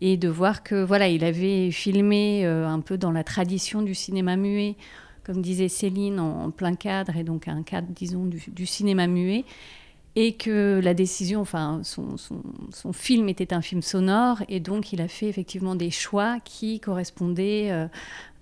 et 0.00 0.16
de 0.16 0.28
voir 0.28 0.62
que 0.62 0.82
voilà, 0.84 1.08
il 1.08 1.24
avait 1.24 1.70
filmé 1.70 2.44
un 2.44 2.80
peu 2.80 2.96
dans 2.98 3.10
la 3.10 3.24
tradition 3.24 3.82
du 3.82 3.94
cinéma 3.94 4.36
muet, 4.36 4.76
comme 5.24 5.42
disait 5.42 5.68
Céline, 5.68 6.20
en, 6.20 6.50
plein 6.50 6.74
cadre, 6.74 7.16
et 7.16 7.24
donc 7.24 7.48
un 7.48 7.62
cadre, 7.62 7.88
disons, 7.90 8.26
du, 8.26 8.66
cinéma 8.66 9.06
muet, 9.06 9.44
et 10.14 10.34
que 10.34 10.80
la 10.82 10.94
décision, 10.94 11.40
enfin, 11.40 11.80
son, 11.82 12.92
film 12.92 13.28
était 13.28 13.52
un 13.52 13.62
film 13.62 13.82
sonore, 13.82 14.42
et 14.48 14.60
donc 14.60 14.92
il 14.92 15.00
a 15.00 15.08
fait 15.08 15.26
effectivement 15.26 15.74
des 15.74 15.90
choix 15.90 16.38
qui 16.44 16.80
correspondaient 16.80 17.88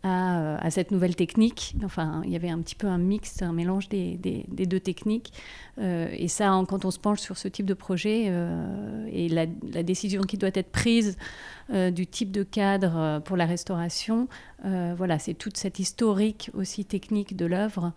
euh, 0.06 0.56
à, 0.60 0.70
cette 0.70 0.90
nouvelle 0.90 1.16
technique. 1.16 1.74
Enfin, 1.84 2.22
il 2.24 2.30
y 2.30 2.36
avait 2.36 2.48
un 2.48 2.60
petit 2.60 2.74
peu 2.74 2.86
un 2.86 2.98
mix, 2.98 3.42
un 3.42 3.52
mélange 3.52 3.88
des, 3.88 4.18
deux 4.48 4.80
techniques. 4.80 5.32
Euh, 5.78 6.08
et 6.12 6.28
ça, 6.28 6.62
quand 6.68 6.84
on 6.84 6.90
se 6.90 6.98
penche 6.98 7.20
sur 7.20 7.36
ce 7.36 7.48
type 7.48 7.66
de 7.66 7.74
projet 7.74 8.26
euh, 8.28 9.06
et 9.10 9.28
la, 9.28 9.46
décision 9.82 10.22
qui 10.22 10.38
doit 10.38 10.50
être 10.54 10.70
prise 10.70 11.16
du 11.68 12.06
type 12.06 12.30
de 12.30 12.44
cadre 12.44 13.20
pour 13.24 13.36
la 13.36 13.44
restauration, 13.44 14.28
voilà, 14.62 15.18
c'est 15.18 15.34
toute 15.34 15.56
cette 15.56 15.80
historique 15.80 16.50
aussi 16.54 16.84
technique 16.84 17.36
de 17.36 17.44
l'œuvre 17.44 17.92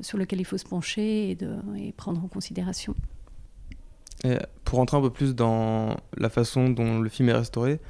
sur 0.00 0.16
lequel 0.16 0.40
il 0.40 0.44
faut 0.44 0.56
se 0.56 0.64
pencher 0.64 1.30
et, 1.30 1.92
prendre 1.92 2.24
en 2.24 2.28
considération. 2.28 2.94
pour 4.64 4.78
rentrer 4.78 4.96
un 4.96 5.02
peu 5.02 5.10
plus 5.10 5.34
dans 5.34 5.96
la 6.16 6.30
façon 6.30 6.70
dont 6.70 7.00
le 7.00 7.08
film 7.10 7.28
est 7.28 7.34
restauré, 7.34 7.80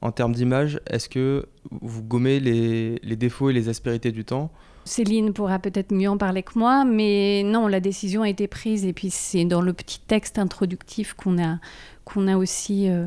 en 0.00 0.12
termes 0.12 0.32
d'image, 0.32 0.80
est-ce 0.86 1.08
que 1.08 1.46
vous 1.70 2.02
gommez 2.02 2.40
les, 2.40 3.16
défauts 3.16 3.50
et 3.50 3.52
les 3.52 3.68
aspérités 3.68 4.12
du 4.12 4.24
temps? 4.24 4.50
Céline 4.84 5.32
pourra 5.32 5.58
peut-être 5.58 5.94
mieux 5.94 6.10
en 6.10 6.18
parler 6.18 6.42
que 6.42 6.58
moi, 6.58 6.84
mais 6.84 7.42
non, 7.42 7.68
la 7.68 7.80
décision 7.80 8.22
a 8.22 8.28
été 8.28 8.46
prise 8.48 8.84
et 8.84 8.92
puis 8.92 9.08
c'est 9.10 9.46
dans 9.46 9.62
le 9.62 9.72
petit 9.72 9.98
texte 9.98 10.38
introductif 10.38 11.14
qu'on 11.14 11.42
a, 11.42 11.58
qu'on 12.04 12.28
a 12.28 12.36
aussi 12.36 12.90
euh, 12.90 13.06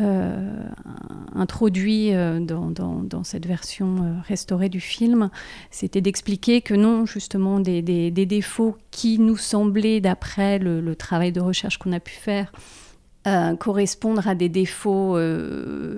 euh, 0.00 0.64
introduit 1.34 2.14
euh, 2.14 2.40
dans, 2.40 3.22
cette 3.22 3.44
version 3.44 4.22
restaurée 4.26 4.70
du 4.70 4.80
film, 4.80 5.28
c'était 5.70 6.00
d'expliquer 6.00 6.62
que 6.62 6.72
non, 6.72 7.04
justement, 7.04 7.60
des, 7.60 8.10
défauts 8.10 8.76
qui 8.90 9.18
nous 9.18 9.36
semblaient, 9.36 10.00
d'après 10.00 10.58
le, 10.58 10.94
travail 10.96 11.32
de 11.32 11.40
recherche 11.40 11.76
qu'on 11.76 11.92
a 11.92 12.00
pu 12.00 12.14
faire, 12.14 12.50
correspondre 13.58 14.26
à 14.26 14.34
des 14.34 14.48
défauts 14.48 15.18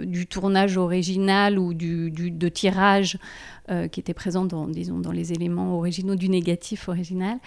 du 0.04 0.26
tournage 0.26 0.76
original 0.76 1.58
ou 1.58 1.72
du, 1.72 2.10
de 2.10 2.48
tirage 2.48 3.18
qui 3.92 4.00
était 4.00 4.14
présent 4.14 4.44
dans, 4.44 4.66
disons, 4.66 4.98
dans 4.98 5.12
les 5.12 5.32
éléments 5.32 5.78
originaux 5.78 6.16
du 6.16 6.28
négatif 6.28 6.88
original, 6.88 7.38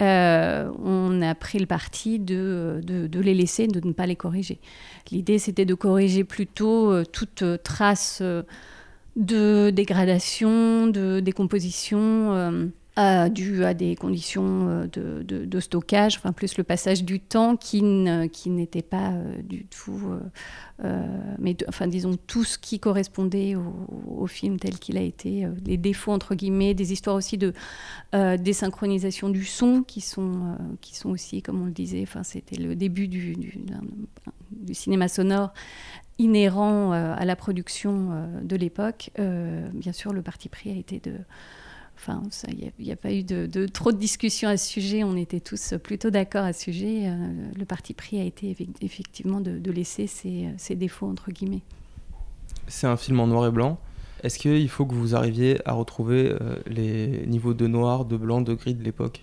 on 0.00 1.20
a 1.22 1.34
pris 1.34 1.58
le 1.58 1.66
parti 1.66 2.18
de, 2.18 2.80
de, 2.82 3.06
de, 3.06 3.20
les 3.20 3.34
laisser, 3.34 3.66
de 3.66 3.86
ne 3.86 3.92
pas 3.92 4.06
les 4.06 4.16
corriger. 4.16 4.60
L'idée, 5.10 5.38
c'était 5.38 5.66
de 5.66 5.74
corriger 5.74 6.24
plutôt 6.24 7.04
toute 7.04 7.44
trace 7.62 8.22
de 9.16 9.70
dégradation, 9.70 10.86
de 10.86 11.20
décomposition 11.20 12.70
euh, 12.98 13.26
euh, 13.26 13.28
due 13.28 13.64
à 13.64 13.74
des 13.74 13.96
conditions 13.96 14.86
euh, 14.96 15.22
de, 15.22 15.60
stockage, 15.60 16.16
enfin 16.16 16.32
plus 16.32 16.56
le 16.56 16.64
passage 16.64 17.04
du 17.04 17.20
temps 17.20 17.56
qui, 17.56 17.82
n'était 17.82 18.82
pas 18.82 19.12
du 19.42 19.66
tout, 19.66 20.00
mais 21.38 21.56
enfin 21.68 21.86
disons 21.86 22.16
tout 22.26 22.44
ce 22.44 22.58
qui 22.58 22.78
correspondait 22.78 23.54
au, 23.56 24.26
film 24.26 24.58
tel 24.58 24.78
qu'il 24.78 24.96
a 24.96 25.00
été, 25.00 25.46
les 25.64 25.76
défauts 25.76 26.12
entre 26.12 26.34
guillemets, 26.34 26.74
des 26.74 26.92
histoires 26.92 27.16
aussi 27.16 27.38
de 27.38 27.52
désynchronisation 28.12 29.30
du 29.30 29.44
son 29.44 29.82
qui 29.82 30.00
sont, 30.00 30.56
qui 30.80 30.96
sont 30.96 31.10
aussi, 31.10 31.42
comme 31.42 31.62
on 31.62 31.66
le 31.66 31.72
disait, 31.72 32.02
enfin 32.02 32.22
c'était 32.22 32.56
le 32.56 32.76
début 32.76 33.08
du, 33.08 33.36
du 34.52 34.74
cinéma 34.74 35.08
sonore 35.08 35.52
inhérent 36.18 36.92
euh, 36.92 37.14
à 37.16 37.24
la 37.24 37.36
production 37.36 38.08
euh, 38.10 38.40
de 38.42 38.56
l'époque, 38.56 39.10
euh, 39.18 39.68
bien 39.72 39.92
sûr, 39.92 40.12
le 40.12 40.22
parti 40.22 40.48
pris 40.48 40.70
a 40.70 40.74
été 40.74 41.00
de... 41.00 41.14
Enfin, 42.00 42.22
il 42.48 42.70
n'y 42.78 42.92
a, 42.92 42.96
pas 42.96 43.12
eu 43.12 43.24
de, 43.24 43.66
trop 43.66 43.92
de 43.92 43.98
discussions 43.98 44.48
à 44.48 44.56
ce 44.56 44.68
sujet. 44.68 45.02
On 45.04 45.16
était 45.16 45.40
tous 45.40 45.74
plutôt 45.82 46.10
d'accord 46.10 46.44
à 46.44 46.52
ce 46.52 46.64
sujet. 46.64 47.10
le 47.56 47.64
parti 47.64 47.92
pris 47.92 48.20
a 48.20 48.24
été 48.24 48.56
effectivement 48.80 49.40
de, 49.40 49.70
laisser 49.70 50.06
ses, 50.06 50.74
défauts, 50.76 51.06
entre 51.06 51.32
guillemets. 51.32 51.62
C'est 52.68 52.86
un 52.86 52.96
film 52.96 53.18
en 53.20 53.26
noir 53.26 53.46
et 53.46 53.50
blanc. 53.50 53.78
Est-ce 54.22 54.38
qu'il 54.38 54.68
faut 54.68 54.86
que 54.86 54.94
vous 54.94 55.16
arriviez 55.16 55.60
à 55.68 55.72
retrouver 55.72 56.34
les 56.66 57.26
niveaux 57.26 57.54
de 57.54 57.66
noir, 57.66 58.04
de 58.04 58.16
blanc, 58.16 58.40
de 58.42 58.54
gris 58.54 58.74
de 58.74 58.84
l'époque? 58.84 59.20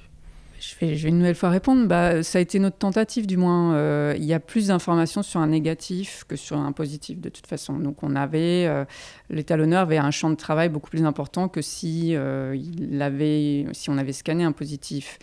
Je 0.60 0.76
vais, 0.80 1.10
une 1.10 1.18
nouvelle 1.18 1.36
fois 1.36 1.50
répondre. 1.50 1.88
Bah, 1.88 2.24
ça 2.24 2.38
a 2.38 2.42
été 2.42 2.60
notre 2.60 2.78
tentative, 2.78 3.28
du 3.28 3.38
moins. 3.38 3.76
Euh, 3.76 4.14
il 4.18 4.24
y 4.24 4.34
a 4.34 4.40
plus 4.40 4.68
d'informations 4.68 5.24
sur 5.24 5.40
un 5.40 5.48
négatif 5.48 6.24
que 6.28 6.36
sur 6.36 6.58
un 6.58 6.72
positif, 6.72 7.20
de 7.20 7.30
toute 7.30 7.48
façon. 7.48 7.78
Donc, 7.80 8.04
on 8.04 8.16
avait. 8.16 8.66
Euh, 8.68 8.86
l'étalonneur 9.30 9.82
avait 9.82 9.98
un 9.98 10.12
champ 10.12 10.30
de 10.30 10.36
travail 10.36 10.70
beaucoup 10.70 10.90
plus 10.90 11.04
important 11.04 11.50
que 11.50 11.62
si, 11.62 12.16
euh, 12.16 12.56
il 12.56 13.02
avait, 13.02 13.66
si 13.74 13.90
on 13.90 13.98
avait 13.98 14.14
scanné 14.14 14.44
un 14.44 14.52
positif. 14.52 15.20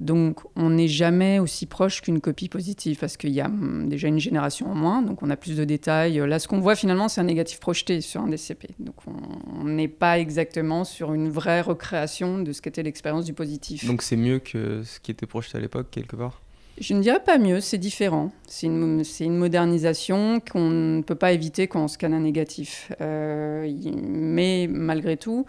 Donc, 0.00 0.40
on 0.54 0.70
n'est 0.70 0.88
jamais 0.88 1.38
aussi 1.40 1.66
proche 1.66 2.02
qu'une 2.02 2.20
copie 2.20 2.48
positive 2.48 2.98
parce 2.98 3.16
qu'il 3.16 3.30
y 3.30 3.40
a 3.40 3.46
hum, 3.46 3.88
déjà 3.88 4.08
une 4.08 4.20
génération 4.20 4.70
en 4.70 4.74
moins, 4.74 5.02
donc 5.02 5.22
on 5.22 5.30
a 5.30 5.36
plus 5.36 5.56
de 5.56 5.64
détails. 5.64 6.18
Là, 6.18 6.38
ce 6.38 6.46
qu'on 6.46 6.60
voit 6.60 6.76
finalement, 6.76 7.08
c'est 7.08 7.20
un 7.20 7.24
négatif 7.24 7.58
projeté 7.58 8.00
sur 8.00 8.20
un 8.20 8.28
DCP. 8.28 8.68
Donc, 8.78 8.94
on 9.06 9.64
n'est 9.64 9.88
pas 9.88 10.18
exactement 10.18 10.84
sur 10.84 11.14
une 11.14 11.28
vraie 11.28 11.60
recréation 11.60 12.38
de 12.38 12.52
ce 12.52 12.62
qu'était 12.62 12.82
l'expérience 12.82 13.24
du 13.24 13.32
positif. 13.32 13.86
Donc, 13.86 14.02
c'est 14.02 14.16
mieux 14.16 14.38
que 14.38 14.82
ce 14.84 15.00
qui 15.00 15.10
était 15.10 15.26
projeté 15.26 15.58
à 15.58 15.60
l'époque, 15.60 15.88
quelque 15.90 16.16
part? 16.16 16.40
Je 16.80 16.94
ne 16.94 17.00
dirais 17.00 17.20
pas 17.20 17.38
mieux, 17.38 17.60
c'est 17.60 17.78
différent. 17.78 18.30
C'est 18.46 18.66
une, 18.66 19.36
modernisation 19.36 20.40
qu'on 20.40 20.70
ne 20.70 21.02
peut 21.02 21.14
pas 21.14 21.32
éviter 21.32 21.68
quand 21.68 21.84
on 21.84 21.88
scanne 21.88 22.14
un 22.14 22.20
négatif. 22.20 22.90
Euh, 23.00 23.70
mais 24.02 24.66
malgré 24.70 25.18
tout, 25.18 25.44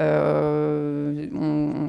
euh, 0.00 1.26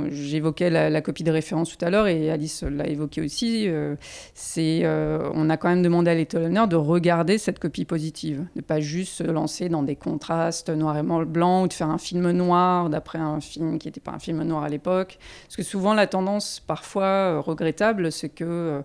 j'évoquais 0.10 0.72
la, 0.72 1.02
copie 1.02 1.24
de 1.24 1.32
référence 1.32 1.78
tout 1.78 1.86
à 1.86 1.92
l'heure 1.92 2.08
et 2.08 2.32
Alice 2.32 2.64
l'a 2.64 2.88
évoqué 2.88 3.22
aussi. 3.22 3.68
Euh, 3.68 3.96
c'est, 4.34 4.84
on 4.88 5.50
a 5.52 5.58
quand 5.58 5.70
même 5.70 5.84
demandé 5.84 6.10
à 6.10 6.16
l'étalonneur 6.16 6.68
de 6.68 6.76
regarder 6.76 7.38
cette 7.38 7.60
copie 7.60 7.86
positive, 7.86 8.46
de 8.56 8.62
pas 8.62 8.80
juste 8.80 9.14
se 9.14 9.24
lancer 9.24 9.70
dans 9.70 9.84
des 9.84 9.96
contrastes 9.96 10.70
noir 10.70 10.98
et 10.98 11.04
blanc 11.26 11.64
ou 11.64 11.68
de 11.68 11.74
faire 11.74 11.90
un 11.90 12.00
film 12.00 12.32
noir 12.32 12.90
d'après 12.90 13.20
un 13.20 13.40
film 13.40 13.78
qui 13.78 13.88
n'était 13.88 14.02
pas 14.02 14.12
un 14.12 14.20
film 14.20 14.42
noir 14.42 14.64
à 14.64 14.70
l'époque. 14.70 15.20
Parce 15.44 15.58
que 15.58 15.64
souvent, 15.64 15.94
la 15.94 16.08
tendance, 16.08 16.60
parfois 16.66 17.40
regrettable, 17.40 18.12
c'est 18.12 18.30
que 18.30 18.82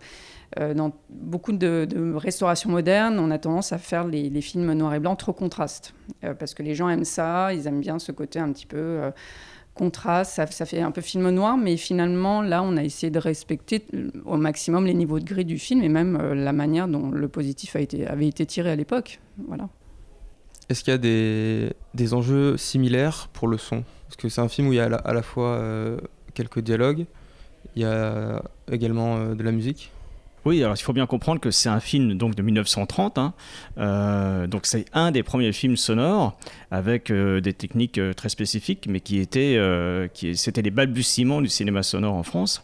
dans 0.74 0.92
beaucoup 1.08 1.52
de, 1.52 2.14
restaurations 2.16 2.70
modernes, 2.70 3.18
on 3.18 3.30
a 3.30 3.38
tendance 3.38 3.72
à 3.72 3.78
faire 3.78 4.06
les, 4.06 4.40
films 4.40 4.72
noir 4.72 4.94
et 4.94 5.00
blanc 5.00 5.16
trop 5.16 5.32
contrastes. 5.32 5.94
Euh, 6.24 6.34
parce 6.34 6.54
que 6.54 6.62
les 6.62 6.74
gens 6.74 6.88
aiment 6.88 7.04
ça, 7.04 7.54
ils 7.54 7.66
aiment 7.66 7.80
bien 7.80 7.98
ce 7.98 8.12
côté 8.12 8.38
un 8.38 8.52
petit 8.52 8.66
peu 8.66 8.76
euh, 8.76 9.10
contraste, 9.74 10.32
ça, 10.32 10.66
fait 10.66 10.80
un 10.80 10.90
peu 10.90 11.00
film 11.00 11.30
noir, 11.30 11.56
mais 11.56 11.76
finalement, 11.76 12.42
là, 12.42 12.62
on 12.62 12.76
a 12.76 12.82
essayé 12.82 13.10
de 13.10 13.18
respecter 13.18 13.86
au 14.24 14.36
maximum 14.36 14.86
les 14.86 14.94
niveaux 14.94 15.20
de 15.20 15.24
gris 15.24 15.44
du 15.44 15.58
film 15.58 15.82
et 15.82 15.88
même 15.88 16.18
la 16.18 16.52
manière 16.52 16.88
dont 16.88 17.10
le 17.10 17.28
positif 17.28 17.76
avait 17.76 18.26
été 18.26 18.46
tiré 18.46 18.70
à 18.70 18.76
l'époque. 18.76 19.20
Voilà. 19.46 19.68
Est-ce 20.68 20.84
qu'il 20.84 20.92
y 20.92 20.94
a 20.94 20.98
des, 21.94 22.14
enjeux 22.14 22.56
similaires 22.56 23.28
pour 23.32 23.48
le 23.48 23.56
son? 23.56 23.84
Parce 24.06 24.16
que 24.16 24.28
c'est 24.28 24.40
un 24.40 24.48
film 24.48 24.68
où 24.68 24.72
il 24.72 24.76
y 24.76 24.80
a 24.80 24.86
à 24.86 25.14
la 25.14 25.22
fois 25.22 25.62
quelques 26.34 26.60
dialogues, 26.60 27.06
il 27.76 27.82
y 27.82 27.84
a 27.84 28.42
également 28.70 29.34
de 29.34 29.42
la 29.42 29.52
musique. 29.52 29.92
Oui, 30.46 30.62
alors 30.64 30.74
il 30.74 30.82
faut 30.82 30.94
bien 30.94 31.06
comprendre 31.06 31.38
que 31.38 31.50
c'est 31.50 31.68
un 31.68 31.80
film 31.80 32.14
donc 32.14 32.34
de 32.34 32.40
1930, 32.40 33.18
hein. 33.18 33.34
euh, 33.76 34.46
donc 34.46 34.64
c'est 34.64 34.86
un 34.94 35.10
des 35.10 35.22
premiers 35.22 35.52
films 35.52 35.76
sonores 35.76 36.38
avec 36.70 37.10
euh, 37.10 37.40
des 37.42 37.52
techniques 37.52 37.98
euh, 37.98 38.14
très 38.14 38.30
spécifiques, 38.30 38.86
mais 38.88 39.00
qui 39.00 39.18
étaient, 39.18 39.58
qui 40.14 40.36
c'était 40.36 40.62
les 40.62 40.70
balbutiements 40.70 41.42
du 41.42 41.48
cinéma 41.48 41.82
sonore 41.82 42.14
en 42.14 42.22
France. 42.22 42.62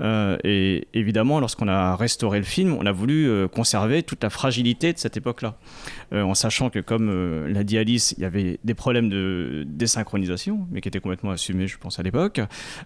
et 0.00 0.88
évidemment, 0.94 1.40
lorsqu'on 1.40 1.68
a 1.68 1.96
restauré 1.96 2.38
le 2.38 2.44
film, 2.44 2.74
on 2.78 2.86
a 2.86 2.92
voulu 2.92 3.48
conserver 3.48 4.02
toute 4.02 4.22
la 4.22 4.30
fragilité 4.30 4.92
de 4.92 4.98
cette 4.98 5.16
époque-là, 5.16 5.58
en 6.12 6.34
sachant 6.34 6.70
que 6.70 6.78
comme 6.78 7.46
l'a 7.46 7.64
dit 7.64 7.78
Alice, 7.78 8.14
il 8.16 8.22
y 8.22 8.24
avait 8.24 8.58
des 8.64 8.74
problèmes 8.74 9.08
de 9.08 9.64
désynchronisation, 9.66 10.66
mais 10.70 10.80
qui 10.80 10.88
étaient 10.88 11.00
complètement 11.00 11.32
assumés, 11.32 11.66
je 11.66 11.78
pense 11.78 11.98
à 11.98 12.02
l'époque, 12.02 12.40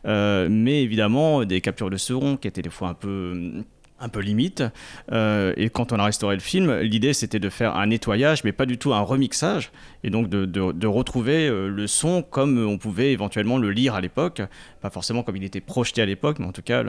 mais 0.04 0.82
évidemment 0.82 1.44
des 1.44 1.60
captures 1.60 1.90
de 1.90 1.96
son 1.96 2.36
qui 2.36 2.48
étaient 2.48 2.62
des 2.62 2.70
fois 2.70 2.88
un 2.88 2.94
peu 2.94 3.62
un 4.02 4.08
peu 4.08 4.20
limite. 4.20 4.62
Euh, 5.12 5.54
et 5.56 5.70
quand 5.70 5.92
on 5.92 5.98
a 5.98 6.04
restauré 6.04 6.34
le 6.34 6.40
film, 6.40 6.80
l'idée 6.80 7.12
c'était 7.14 7.38
de 7.38 7.48
faire 7.48 7.76
un 7.76 7.86
nettoyage, 7.86 8.44
mais 8.44 8.52
pas 8.52 8.66
du 8.66 8.76
tout 8.76 8.92
un 8.92 9.00
remixage, 9.00 9.70
et 10.04 10.10
donc 10.10 10.28
de, 10.28 10.86
retrouver 10.86 11.48
euh, 11.48 11.68
le 11.68 11.86
son 11.86 12.22
comme 12.22 12.58
on 12.58 12.76
pouvait 12.76 13.12
éventuellement 13.12 13.56
le 13.56 13.70
lire 13.70 13.94
à 13.94 14.00
l'époque, 14.00 14.42
pas 14.80 14.90
forcément 14.90 15.22
comme 15.22 15.36
il 15.36 15.44
était 15.44 15.60
projeté 15.60 16.02
à 16.02 16.06
l'époque, 16.06 16.38
mais 16.38 16.46
en 16.46 16.52
tout 16.52 16.62
cas 16.62 16.84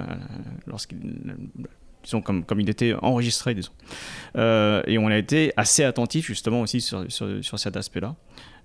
comme, 2.23 2.43
comme 2.43 2.59
il 2.59 2.69
était 2.69 2.95
enregistré. 3.01 3.55
Euh, 4.35 4.81
et 4.87 4.97
on 4.97 5.07
a 5.07 5.17
été 5.17 5.53
assez 5.55 5.83
attentif 5.83 6.27
justement 6.27 6.61
aussi 6.61 6.81
sur, 6.81 7.05
sur 7.09 7.59
cet 7.59 7.77
aspect-là. 7.77 8.15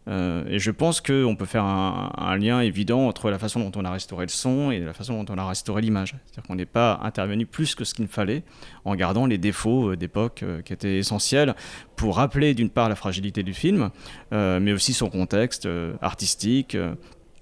Euh, 0.09 0.45
et 0.49 0.59
je 0.59 0.71
pense 0.71 1.01
qu'on 1.01 1.37
peut 1.37 1.45
faire 1.45 1.65
un, 1.65 2.37
lien 2.39 2.61
évident 2.61 3.07
entre 3.07 3.31
la 3.31 3.39
façon 3.39 3.61
dont 3.61 3.81
on 3.81 3.85
a 3.85 3.91
restauré 3.91 4.25
le 4.25 4.31
son 4.31 4.71
et 4.71 4.81
la 4.81 4.95
façon 4.95 5.23
dont 5.23 5.35
on 5.35 5.39
a 5.39 5.47
restauré 5.47 5.83
l'image. 5.83 6.15
C'est-à-dire 6.27 6.49
qu'on 6.49 6.55
n'est 6.55 6.67
pas 6.67 7.01
intervenu 7.03 7.47
plus 7.47 7.75
que 7.75 7.85
ce 7.85 7.95
qu'il 7.95 8.07
fallait 8.07 8.43
en 8.85 8.95
gardant 8.95 9.27
les 9.27 9.39
défauts 9.39 9.91
euh, 9.91 9.97
d'époque 9.97 10.43
euh, 10.43 10.63
qui 10.63 10.73
étaient 10.73 10.99
essentiels 10.99 11.55
pour 11.97 12.17
rappeler 12.17 12.55
d'une 12.55 12.71
part 12.71 12.89
la 12.89 12.95
fragilité 12.95 13.43
du 13.43 13.53
film, 13.53 13.91
mais 14.31 14.73
aussi 14.73 14.93
son 14.93 15.11
contexte 15.11 15.69
artistique 16.01 16.77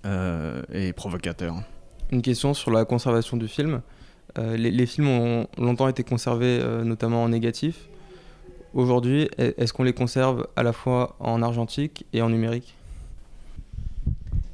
et 0.05 0.93
provocateur. 0.95 1.57
Une 2.11 2.23
question 2.23 2.55
sur 2.55 2.71
la 2.71 2.87
conservation 2.87 3.37
du 3.37 3.49
film. 3.49 3.83
Les, 4.39 4.71
les, 4.71 4.87
films 4.87 5.09
ont 5.09 5.47
longtemps 5.59 5.89
été 5.89 6.05
conservés 6.05 6.59
notamment 6.85 7.23
en 7.23 7.29
négatif. 7.29 7.89
Aujourd'hui, 8.75 9.29
est-ce 9.39 9.73
qu'on 9.73 9.85
les 9.85 9.93
conserve 9.95 10.47
à 10.57 10.63
la 10.63 10.73
fois 10.73 11.17
en 11.19 11.43
argentique 11.43 12.05
et 12.13 12.23
en 12.23 12.31
numérique? 12.31 12.75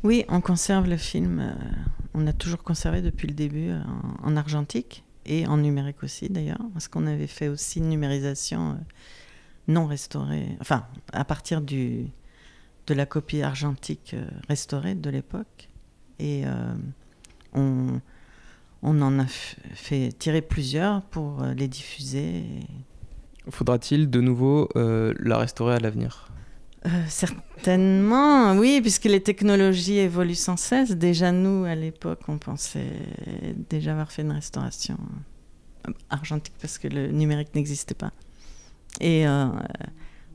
Oui, 0.02 0.24
on 0.28 0.40
conserve 0.40 0.88
le 0.88 0.96
film. 0.96 1.38
Euh, 1.40 1.52
on 2.14 2.26
a 2.26 2.32
toujours 2.32 2.62
conservé 2.62 3.02
depuis 3.02 3.28
le 3.28 3.34
début 3.34 3.70
euh, 3.70 3.80
en, 4.22 4.36
argentique 4.36 5.04
et 5.26 5.46
en 5.46 5.58
numérique 5.58 6.02
aussi 6.02 6.28
d'ailleurs, 6.28 6.60
parce 6.72 6.88
qu'on 6.88 7.06
avait 7.06 7.28
fait 7.28 7.46
aussi 7.46 7.78
une 7.78 7.88
numérisation 7.88 8.70
euh, 8.70 8.74
non 9.68 9.86
restaurée, 9.86 10.56
enfin 10.60 10.84
à 11.12 11.24
partir 11.24 11.60
du, 11.60 12.08
de 12.88 12.94
la 12.94 13.06
copie 13.06 13.42
argentique 13.42 14.16
restaurée 14.48 14.96
de 14.96 15.08
l'époque. 15.08 15.68
Et 16.18 16.44
on, 17.52 18.00
on 18.82 19.02
en 19.02 19.18
a 19.18 19.26
fait 19.26 20.10
tirer 20.18 20.42
plusieurs 20.42 21.02
pour 21.02 21.42
les 21.42 21.66
diffuser. 21.66 22.44
Faudra-t-il 23.50 24.08
de 24.08 24.20
nouveau 24.20 24.68
euh, 24.76 25.14
la 25.18 25.38
restaurer 25.38 25.74
à 25.74 25.78
l'avenir? 25.80 26.28
Euh, 26.86 26.88
certainement, 27.08 28.54
oui, 28.56 28.80
puisque 28.80 29.04
les 29.04 29.22
technologies 29.22 29.98
évoluent 29.98 30.34
sans 30.34 30.56
cesse. 30.56 30.92
Déjà, 30.92 31.32
nous, 31.32 31.64
à 31.64 31.74
l'époque, 31.74 32.20
on 32.28 32.38
pensait 32.38 32.92
déjà 33.68 33.92
avoir 33.92 34.12
fait 34.12 34.22
une 34.22 34.32
restauration 34.32 34.96
argentique 36.10 36.54
parce 36.60 36.78
que 36.78 36.88
le 36.88 37.08
numérique 37.08 37.54
n'existait 37.54 37.94
pas. 37.94 38.12
Et 39.00 39.26
euh, 39.26 39.46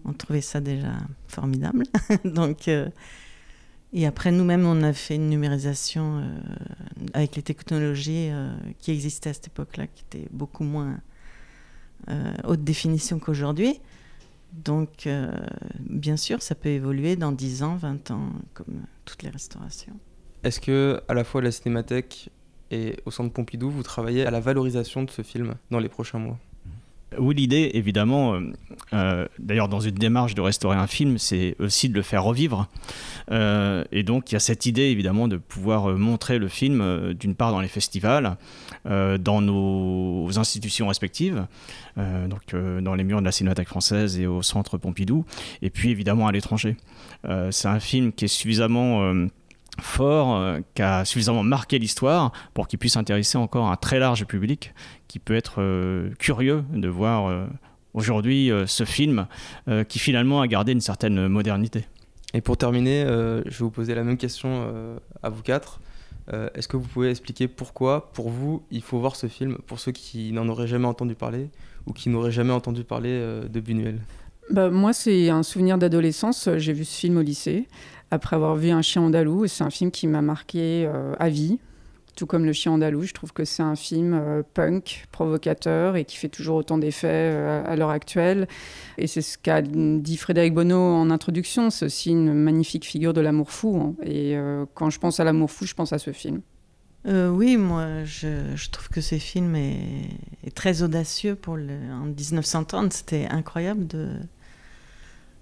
on 0.04 0.14
trouvait 0.14 0.42
ça 0.42 0.60
déjà 0.60 0.94
formidable. 1.28 1.84
Donc, 2.26 2.70
et 3.94 4.06
après, 4.06 4.32
nous-mêmes, 4.32 4.66
on 4.66 4.84
a 4.84 4.92
fait 4.92 5.16
une 5.16 5.30
numérisation 5.30 6.24
avec 7.14 7.38
les 7.38 7.42
technologies 7.42 8.30
qui 8.80 8.92
existaient 8.92 9.30
à 9.30 9.34
cette 9.34 9.48
époque-là, 9.48 9.88
qui 9.88 10.04
étaient 10.04 10.28
beaucoup 10.32 10.66
moins 10.66 11.00
haute 12.44 12.64
définition 12.64 13.20
qu'aujourd'hui. 13.20 13.80
Donc, 14.54 15.08
bien 15.80 16.18
sûr, 16.18 16.42
ça 16.42 16.56
peut 16.56 16.70
évoluer 16.70 17.16
dans 17.16 17.32
10 17.32 17.64
ans, 17.64 17.76
20 17.76 18.12
ans, 18.12 18.32
comme 18.54 18.86
toutes 19.06 19.24
les 19.24 19.30
restaurations. 19.30 19.94
Est-ce 20.44 20.60
que, 20.60 21.02
à 21.08 21.14
la 21.14 21.24
fois 21.24 21.42
la 21.42 21.52
Cinémathèque 21.52 22.30
et 22.72 22.98
au 23.06 23.12
Centre 23.12 23.34
Pompidou, 23.34 23.70
vous 23.70 23.84
travaillez 23.84 24.26
à 24.26 24.32
la 24.32 24.40
valorisation 24.40 25.04
de 25.04 25.12
ce 25.12 25.22
film 25.22 25.56
dans 25.72 25.80
les 25.80 25.90
prochains 25.90 26.20
mois? 26.20 26.40
Oui, 27.18 27.36
l'idée, 27.36 27.72
évidemment, 27.74 28.34
euh, 28.34 28.52
euh, 28.94 29.28
d'ailleurs 29.40 29.70
dans 29.70 29.80
une 29.80 29.96
démarche 29.96 30.36
de 30.36 30.42
restaurer 30.42 30.76
un 30.76 30.88
film, 30.88 31.18
c'est 31.18 31.56
aussi 31.60 31.88
de 31.88 31.94
le 31.94 32.02
faire 32.02 32.24
revivre. 32.24 32.68
Euh, 33.32 33.86
et 33.94 34.04
donc 34.04 34.30
il 34.30 34.34
y 34.34 34.36
a 34.36 34.42
cette 34.42 34.66
idée, 34.66 34.84
évidemment, 34.84 35.30
de 35.30 35.38
pouvoir 35.38 35.98
montrer 35.98 36.38
le 36.38 36.50
film, 36.50 37.14
d'une 37.14 37.36
part 37.36 37.52
dans 37.52 37.62
les 37.62 37.68
festivals, 37.70 38.38
dans 38.86 39.42
nos 39.42 40.38
institutions 40.38 40.88
respectives, 40.88 41.46
donc 41.98 42.56
dans 42.82 42.96
les 42.96 43.04
murs 43.04 43.20
de 43.20 43.26
la 43.26 43.32
Cinémathèque 43.32 43.68
française 43.68 44.20
et 44.20 44.28
au 44.28 44.42
Centre 44.42 44.78
Pompidou, 44.78 45.26
et 45.62 45.70
puis 45.70 45.90
évidemment 45.90 46.28
à 46.28 46.32
l'étranger. 46.32 46.78
c'est 47.52 47.68
un 47.68 47.80
film 47.80 48.14
qui 48.14 48.26
est 48.26 48.30
suffisamment 48.30 49.28
fort, 49.80 50.36
euh, 50.36 50.60
qui 50.74 50.82
a 50.82 51.06
suffisamment 51.06 51.44
marqué 51.44 51.80
l'histoire 51.80 52.32
pour 52.54 52.68
qu'il 52.68 52.80
puisse 52.80 52.98
intéresser 52.98 53.38
encore 53.38 53.70
un 53.70 53.76
très 53.76 54.00
large 54.00 54.26
public 54.26 54.74
qui 55.08 55.20
peut 55.20 55.36
être 55.36 55.62
euh, 55.62 56.12
curieux 56.20 56.64
de 56.74 56.88
voir 56.88 57.28
euh, 57.28 57.46
aujourd'hui 57.94 58.52
ce 58.68 58.84
film 58.84 59.26
qui 59.90 59.98
finalement 59.98 60.42
a 60.42 60.48
gardé 60.48 60.72
une 60.72 60.82
certaine 60.82 61.28
modernité. 61.28 61.88
Et 62.36 62.42
pour 62.42 62.56
terminer, 62.56 63.04
je 63.08 63.50
vais 63.50 63.58
vous 63.64 63.72
poser 63.72 63.96
la 63.96 64.04
même 64.04 64.18
question 64.18 64.70
à 65.24 65.30
vous 65.30 65.42
quatre. 65.42 65.80
Est-ce 66.54 66.68
que 66.68 66.78
vous 66.78 66.88
pouvez 66.88 67.10
expliquer 67.10 67.48
pourquoi, 67.48 68.12
pour 68.14 68.30
vous, 68.30 68.62
il 68.70 68.84
faut 68.84 69.00
voir 69.00 69.16
ce 69.16 69.26
film, 69.26 69.58
pour 69.66 69.80
ceux 69.80 69.94
qui 69.94 70.32
n'en 70.32 70.48
auraient 70.48 70.68
jamais 70.68 70.86
entendu 70.86 71.16
parler 71.16 71.50
ou 71.88 71.94
qui 71.94 72.10
n'auraient 72.10 72.32
jamais 72.32 72.54
entendu 72.54 72.84
parler 72.84 73.20
de 73.50 73.60
Buñuel? 73.60 74.00
Bah, 74.50 74.70
Moi, 74.70 74.94
c'est 74.94 75.30
un 75.30 75.44
souvenir 75.44 75.78
d'adolescence. 75.78 76.50
J'ai 76.58 76.74
vu 76.74 76.86
ce 76.86 76.98
film 76.98 77.18
au 77.18 77.22
lycée 77.22 77.68
après 78.12 78.36
avoir 78.36 78.56
vu 78.56 78.70
Un 78.70 78.82
chien 78.82 79.02
andalou. 79.02 79.48
C'est 79.48 79.64
un 79.64 79.70
film 79.70 79.92
qui 79.92 80.08
m'a 80.08 80.22
marqué 80.22 80.86
euh, 80.88 81.14
à 81.20 81.30
vie, 81.30 81.60
tout 82.16 82.26
comme 82.26 82.46
Le 82.46 82.54
chien 82.54 82.72
andalou. 82.72 83.04
Je 83.04 83.14
trouve 83.14 83.34
que 83.34 83.46
c'est 83.46 83.64
un 83.64 83.76
film 83.76 84.14
euh, 84.14 84.44
punk, 84.54 85.06
provocateur 85.12 85.96
et 85.96 86.06
qui 86.06 86.18
fait 86.18 86.30
toujours 86.30 86.58
autant 86.58 86.78
d'effets 86.78 87.08
euh, 87.10 87.64
à 87.66 87.76
l'heure 87.76 87.90
actuelle. 87.90 88.48
Et 88.98 89.08
c'est 89.08 89.22
ce 89.22 89.38
qu'a 89.38 89.62
dit 89.62 90.18
Frédéric 90.18 90.54
Bonneau 90.54 90.80
en 90.80 91.10
introduction. 91.10 91.70
C'est 91.70 91.86
aussi 91.86 92.12
une 92.12 92.34
magnifique 92.34 92.86
figure 92.86 93.14
de 93.14 93.22
l'amour 93.22 93.52
fou. 93.52 93.78
Hein. 93.82 93.96
Et 94.06 94.38
quand 94.74 94.90
je 94.90 95.00
pense 95.00 95.20
à 95.20 95.24
l'amour 95.24 95.52
fou, 95.52 95.66
je 95.66 95.74
pense 95.74 95.94
à 95.94 96.00
ce 96.00 96.12
film. 96.12 96.42
oui, 97.06 97.58
moi, 97.58 98.04
je, 98.06 98.70
trouve 98.70 98.90
que 98.90 99.02
ce 99.02 99.16
film 99.16 99.56
est, 99.56 100.10
très 100.56 100.82
audacieux 100.82 101.36
pour 101.36 101.54
en 101.56 102.06
1930. 102.06 102.94
C'était 102.94 103.28
incroyable 103.30 103.86
de, 103.86 104.10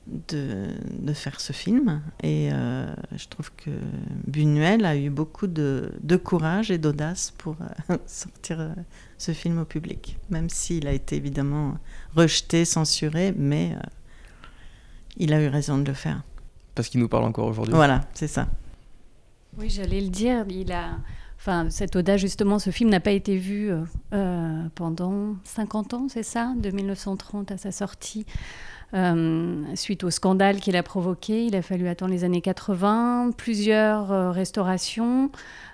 de, 0.07 0.67
de, 0.99 1.13
faire 1.13 1.39
ce 1.39 1.53
film. 1.53 2.01
Et 2.21 2.49
euh, 2.51 2.93
je 3.15 3.27
trouve 3.27 3.51
que 3.55 3.71
Buñuel 4.27 4.85
a 4.85 4.95
eu 4.95 5.09
beaucoup 5.09 5.47
de, 5.47 5.91
de 6.01 6.15
courage 6.15 6.71
et 6.71 6.77
d'audace 6.77 7.33
pour 7.37 7.55
euh, 7.89 7.97
sortir 8.05 8.59
euh, 8.59 8.73
ce 9.17 9.31
film 9.31 9.59
au 9.59 9.65
public, 9.65 10.17
même 10.29 10.49
s'il 10.49 10.87
a 10.87 10.91
été 10.91 11.15
évidemment 11.15 11.77
rejeté, 12.15 12.65
censuré, 12.65 13.33
mais 13.35 13.75
il 15.17 15.33
a 15.33 15.41
eu 15.41 15.47
raison 15.47 15.77
de 15.77 15.87
le 15.87 15.93
faire. 15.93 16.23
Parce 16.75 16.89
qu'il 16.89 16.99
nous 16.99 17.07
parle 17.07 17.23
encore 17.23 17.47
aujourd'hui. 17.47 17.73
Voilà, 17.73 18.01
c'est 18.13 18.27
ça. 18.27 18.47
Oui, 19.57 19.69
j'allais 19.69 20.01
le 20.01 20.09
dire. 20.09 20.45
Il 20.49 20.73
a, 20.73 20.97
enfin, 21.37 21.69
cette 21.69 21.95
audace 21.95 22.19
justement, 22.19 22.59
ce 22.59 22.69
film 22.69 22.89
n'a 22.89 22.99
pas 22.99 23.11
été 23.11 23.37
vu 23.37 23.71
pendant 24.75 25.35
50 25.45 25.93
ans, 25.93 26.07
c'est 26.09 26.23
ça, 26.23 26.53
de 26.57 26.69
1930 26.69 27.51
à 27.51 27.57
sa 27.57 27.71
sortie. 27.71 28.25
Euh, 28.95 29.75
suite 29.75 30.05
au 30.05 30.09
scandale 30.09 30.61
qu'il 30.61 30.77
a 30.77 30.83
provoqué. 30.83 31.45
Il 31.45 31.55
a 31.55 31.61
fallu 31.61 31.87
attendre 31.87 32.13
les 32.13 32.23
années 32.23 32.41
80, 32.41 33.31
plusieurs 33.35 34.11
euh, 34.11 34.31
restaurations, 34.31 35.31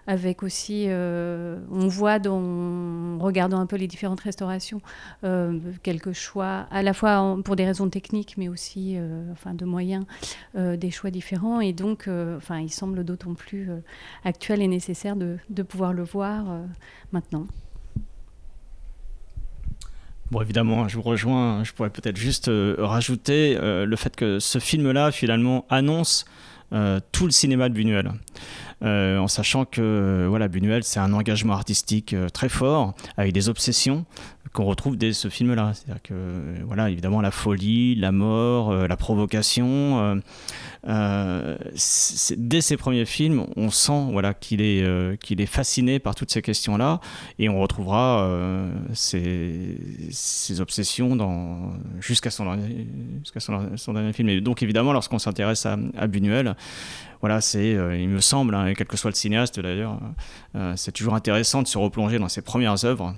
avec 0.07 0.41
aussi, 0.41 0.85
euh, 0.87 1.59
on 1.71 1.87
voit 1.87 2.17
en 2.27 3.19
regardant 3.19 3.59
un 3.59 3.67
peu 3.67 3.75
les 3.75 3.87
différentes 3.87 4.21
restaurations, 4.21 4.81
quelques 5.83 6.13
choix, 6.13 6.65
à 6.71 6.81
la 6.81 6.93
fois 6.93 7.37
pour 7.45 7.55
des 7.55 7.65
raisons 7.65 7.89
techniques, 7.89 8.35
mais 8.37 8.47
aussi 8.49 8.97
enfin, 9.31 9.53
de 9.53 9.65
moyens, 9.65 10.05
des 10.55 10.91
choix 10.91 11.11
différents. 11.11 11.61
Et 11.61 11.73
donc, 11.73 12.09
enfin, 12.37 12.59
il 12.59 12.71
semble 12.71 13.03
d'autant 13.03 13.35
plus 13.35 13.69
actuel 14.23 14.61
et 14.61 14.67
nécessaire 14.67 15.15
de, 15.15 15.37
de 15.49 15.63
pouvoir 15.63 15.93
le 15.93 16.03
voir 16.03 16.45
maintenant. 17.11 17.45
Bon, 20.31 20.41
évidemment, 20.41 20.87
je 20.87 20.95
vous 20.95 21.01
rejoins. 21.01 21.65
Je 21.65 21.73
pourrais 21.73 21.89
peut-être 21.89 22.15
juste 22.15 22.47
euh, 22.47 22.75
rajouter 22.79 23.57
euh, 23.59 23.85
le 23.85 23.95
fait 23.97 24.15
que 24.15 24.39
ce 24.39 24.59
film-là, 24.59 25.11
finalement, 25.11 25.65
annonce 25.69 26.23
euh, 26.71 27.01
tout 27.11 27.25
le 27.25 27.31
cinéma 27.31 27.67
de 27.67 27.73
Buñuel. 27.73 28.13
en 28.81 29.27
sachant 29.27 29.65
que 29.65 30.27
voilà, 30.29 30.47
Buñuel, 30.47 30.85
c'est 30.85 31.01
un 31.01 31.11
engagement 31.11 31.53
artistique 31.53 32.15
très 32.33 32.47
fort, 32.47 32.93
avec 33.17 33.33
des 33.33 33.49
obsessions 33.49 34.05
qu'on 34.53 34.65
retrouve 34.65 34.97
dès 34.97 35.13
ce 35.13 35.29
film-là. 35.29 35.73
C'est-à-dire 35.73 36.01
que, 36.01 36.13
voilà, 36.65 36.89
évidemment, 36.89 37.21
la 37.21 37.31
folie, 37.31 37.95
la 37.95 38.11
mort, 38.11 38.73
la 38.73 38.97
provocation, 38.97 40.21
euh, 40.87 41.57
dès 42.37 42.61
ses 42.61 42.77
premiers 42.77 43.05
films, 43.05 43.45
on 43.55 43.69
sent 43.69 44.07
voilà, 44.11 44.33
qu'il 44.33 44.61
est, 44.61 44.81
euh, 44.81 45.15
qu'il 45.15 45.39
est 45.39 45.45
fasciné 45.45 45.99
par 45.99 46.15
toutes 46.15 46.31
ces 46.31 46.41
questions-là, 46.41 46.99
et 47.37 47.49
on 47.49 47.59
retrouvera 47.59 48.23
euh, 48.23 48.71
ses, 48.93 50.59
obsessions 50.59 51.17
jusqu'à 51.99 52.31
son, 52.31 52.57
jusqu'à 53.23 53.39
son, 53.39 53.93
dernier 53.93 54.13
film. 54.13 54.29
Et 54.29 54.41
donc 54.41 54.63
évidemment, 54.63 54.93
lorsqu'on 54.93 55.19
s'intéresse 55.19 55.65
à, 55.65 55.77
à, 55.97 56.07
Buñuel, 56.07 56.55
voilà, 57.19 57.41
c'est, 57.41 57.71
il 57.71 58.09
me 58.09 58.19
semble, 58.19 58.55
hein, 58.55 58.73
quel 58.75 58.87
que 58.87 58.97
soit 58.97 59.11
le 59.11 59.15
cinéaste 59.15 59.59
d'ailleurs, 59.59 59.99
c'est 60.75 60.91
toujours 60.91 61.13
intéressant 61.13 61.61
de 61.61 61.67
se 61.67 61.77
replonger 61.77 62.17
dans 62.17 62.29
ses 62.29 62.41
premières 62.41 62.83
œuvres. 62.85 63.15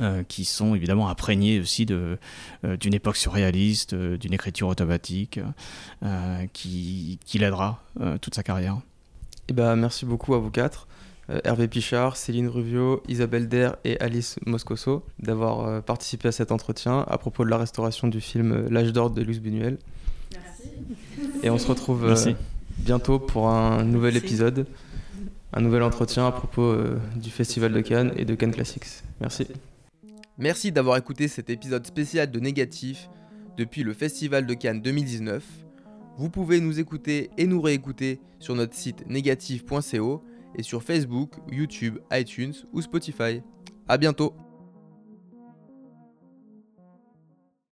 Euh, 0.00 0.22
qui 0.22 0.44
sont 0.44 0.76
évidemment 0.76 1.08
imprégnés 1.08 1.58
aussi 1.58 1.84
de, 1.84 2.18
euh, 2.64 2.76
d'une 2.76 2.94
époque 2.94 3.16
surréaliste, 3.16 3.94
euh, 3.94 4.16
d'une 4.16 4.32
écriture 4.32 4.68
automatique, 4.68 5.40
qui, 6.52 7.18
qui 7.24 7.38
l'aidera 7.40 7.82
toute 8.20 8.36
sa 8.36 8.44
carrière. 8.44 8.78
Eh 9.48 9.52
ben, 9.52 9.74
merci 9.74 10.06
beaucoup 10.06 10.34
à 10.34 10.38
vous 10.38 10.50
quatre, 10.50 10.86
Hervé 11.42 11.66
Pichard, 11.66 12.16
Céline 12.16 12.46
Ruvio, 12.46 13.02
Isabelle 13.08 13.48
Der 13.48 13.74
et 13.84 13.98
Alice 13.98 14.38
Moscoso, 14.46 15.04
d'avoir 15.18 15.82
participé 15.82 16.28
à 16.28 16.32
cet 16.32 16.52
entretien 16.52 17.04
à 17.08 17.18
propos 17.18 17.44
de 17.44 17.50
la 17.50 17.58
restauration 17.58 18.06
du 18.06 18.20
film 18.20 18.68
L'âge 18.68 18.92
d'or 18.92 19.10
de 19.10 19.22
Luce 19.22 19.40
Buñuel. 19.40 19.78
Merci. 20.32 20.68
Et 21.42 21.50
on 21.50 21.58
se 21.58 21.66
retrouve 21.66 22.14
bientôt 22.78 23.18
pour 23.18 23.48
un 23.48 23.82
nouvel 23.82 24.16
épisode, 24.16 24.64
un 25.52 25.60
nouvel 25.60 25.82
entretien 25.82 26.28
à 26.28 26.30
propos 26.30 26.76
du 27.16 27.30
Festival 27.30 27.72
de 27.72 27.80
Cannes 27.80 28.12
et 28.16 28.24
de 28.24 28.36
Cannes 28.36 28.52
Classics. 28.52 29.02
Merci. 29.20 29.48
Merci 30.40 30.70
d'avoir 30.70 30.96
écouté 30.96 31.26
cet 31.26 31.50
épisode 31.50 31.84
spécial 31.84 32.30
de 32.30 32.38
Négatif 32.38 33.10
depuis 33.56 33.82
le 33.82 33.92
Festival 33.92 34.46
de 34.46 34.54
Cannes 34.54 34.80
2019. 34.80 35.44
Vous 36.16 36.30
pouvez 36.30 36.60
nous 36.60 36.78
écouter 36.78 37.30
et 37.36 37.44
nous 37.44 37.60
réécouter 37.60 38.20
sur 38.38 38.54
notre 38.54 38.74
site 38.74 39.04
négatif.co 39.08 40.22
et 40.54 40.62
sur 40.62 40.84
Facebook, 40.84 41.32
YouTube, 41.50 41.98
iTunes 42.12 42.54
ou 42.72 42.80
Spotify. 42.80 43.42
A 43.88 43.98
bientôt 43.98 44.32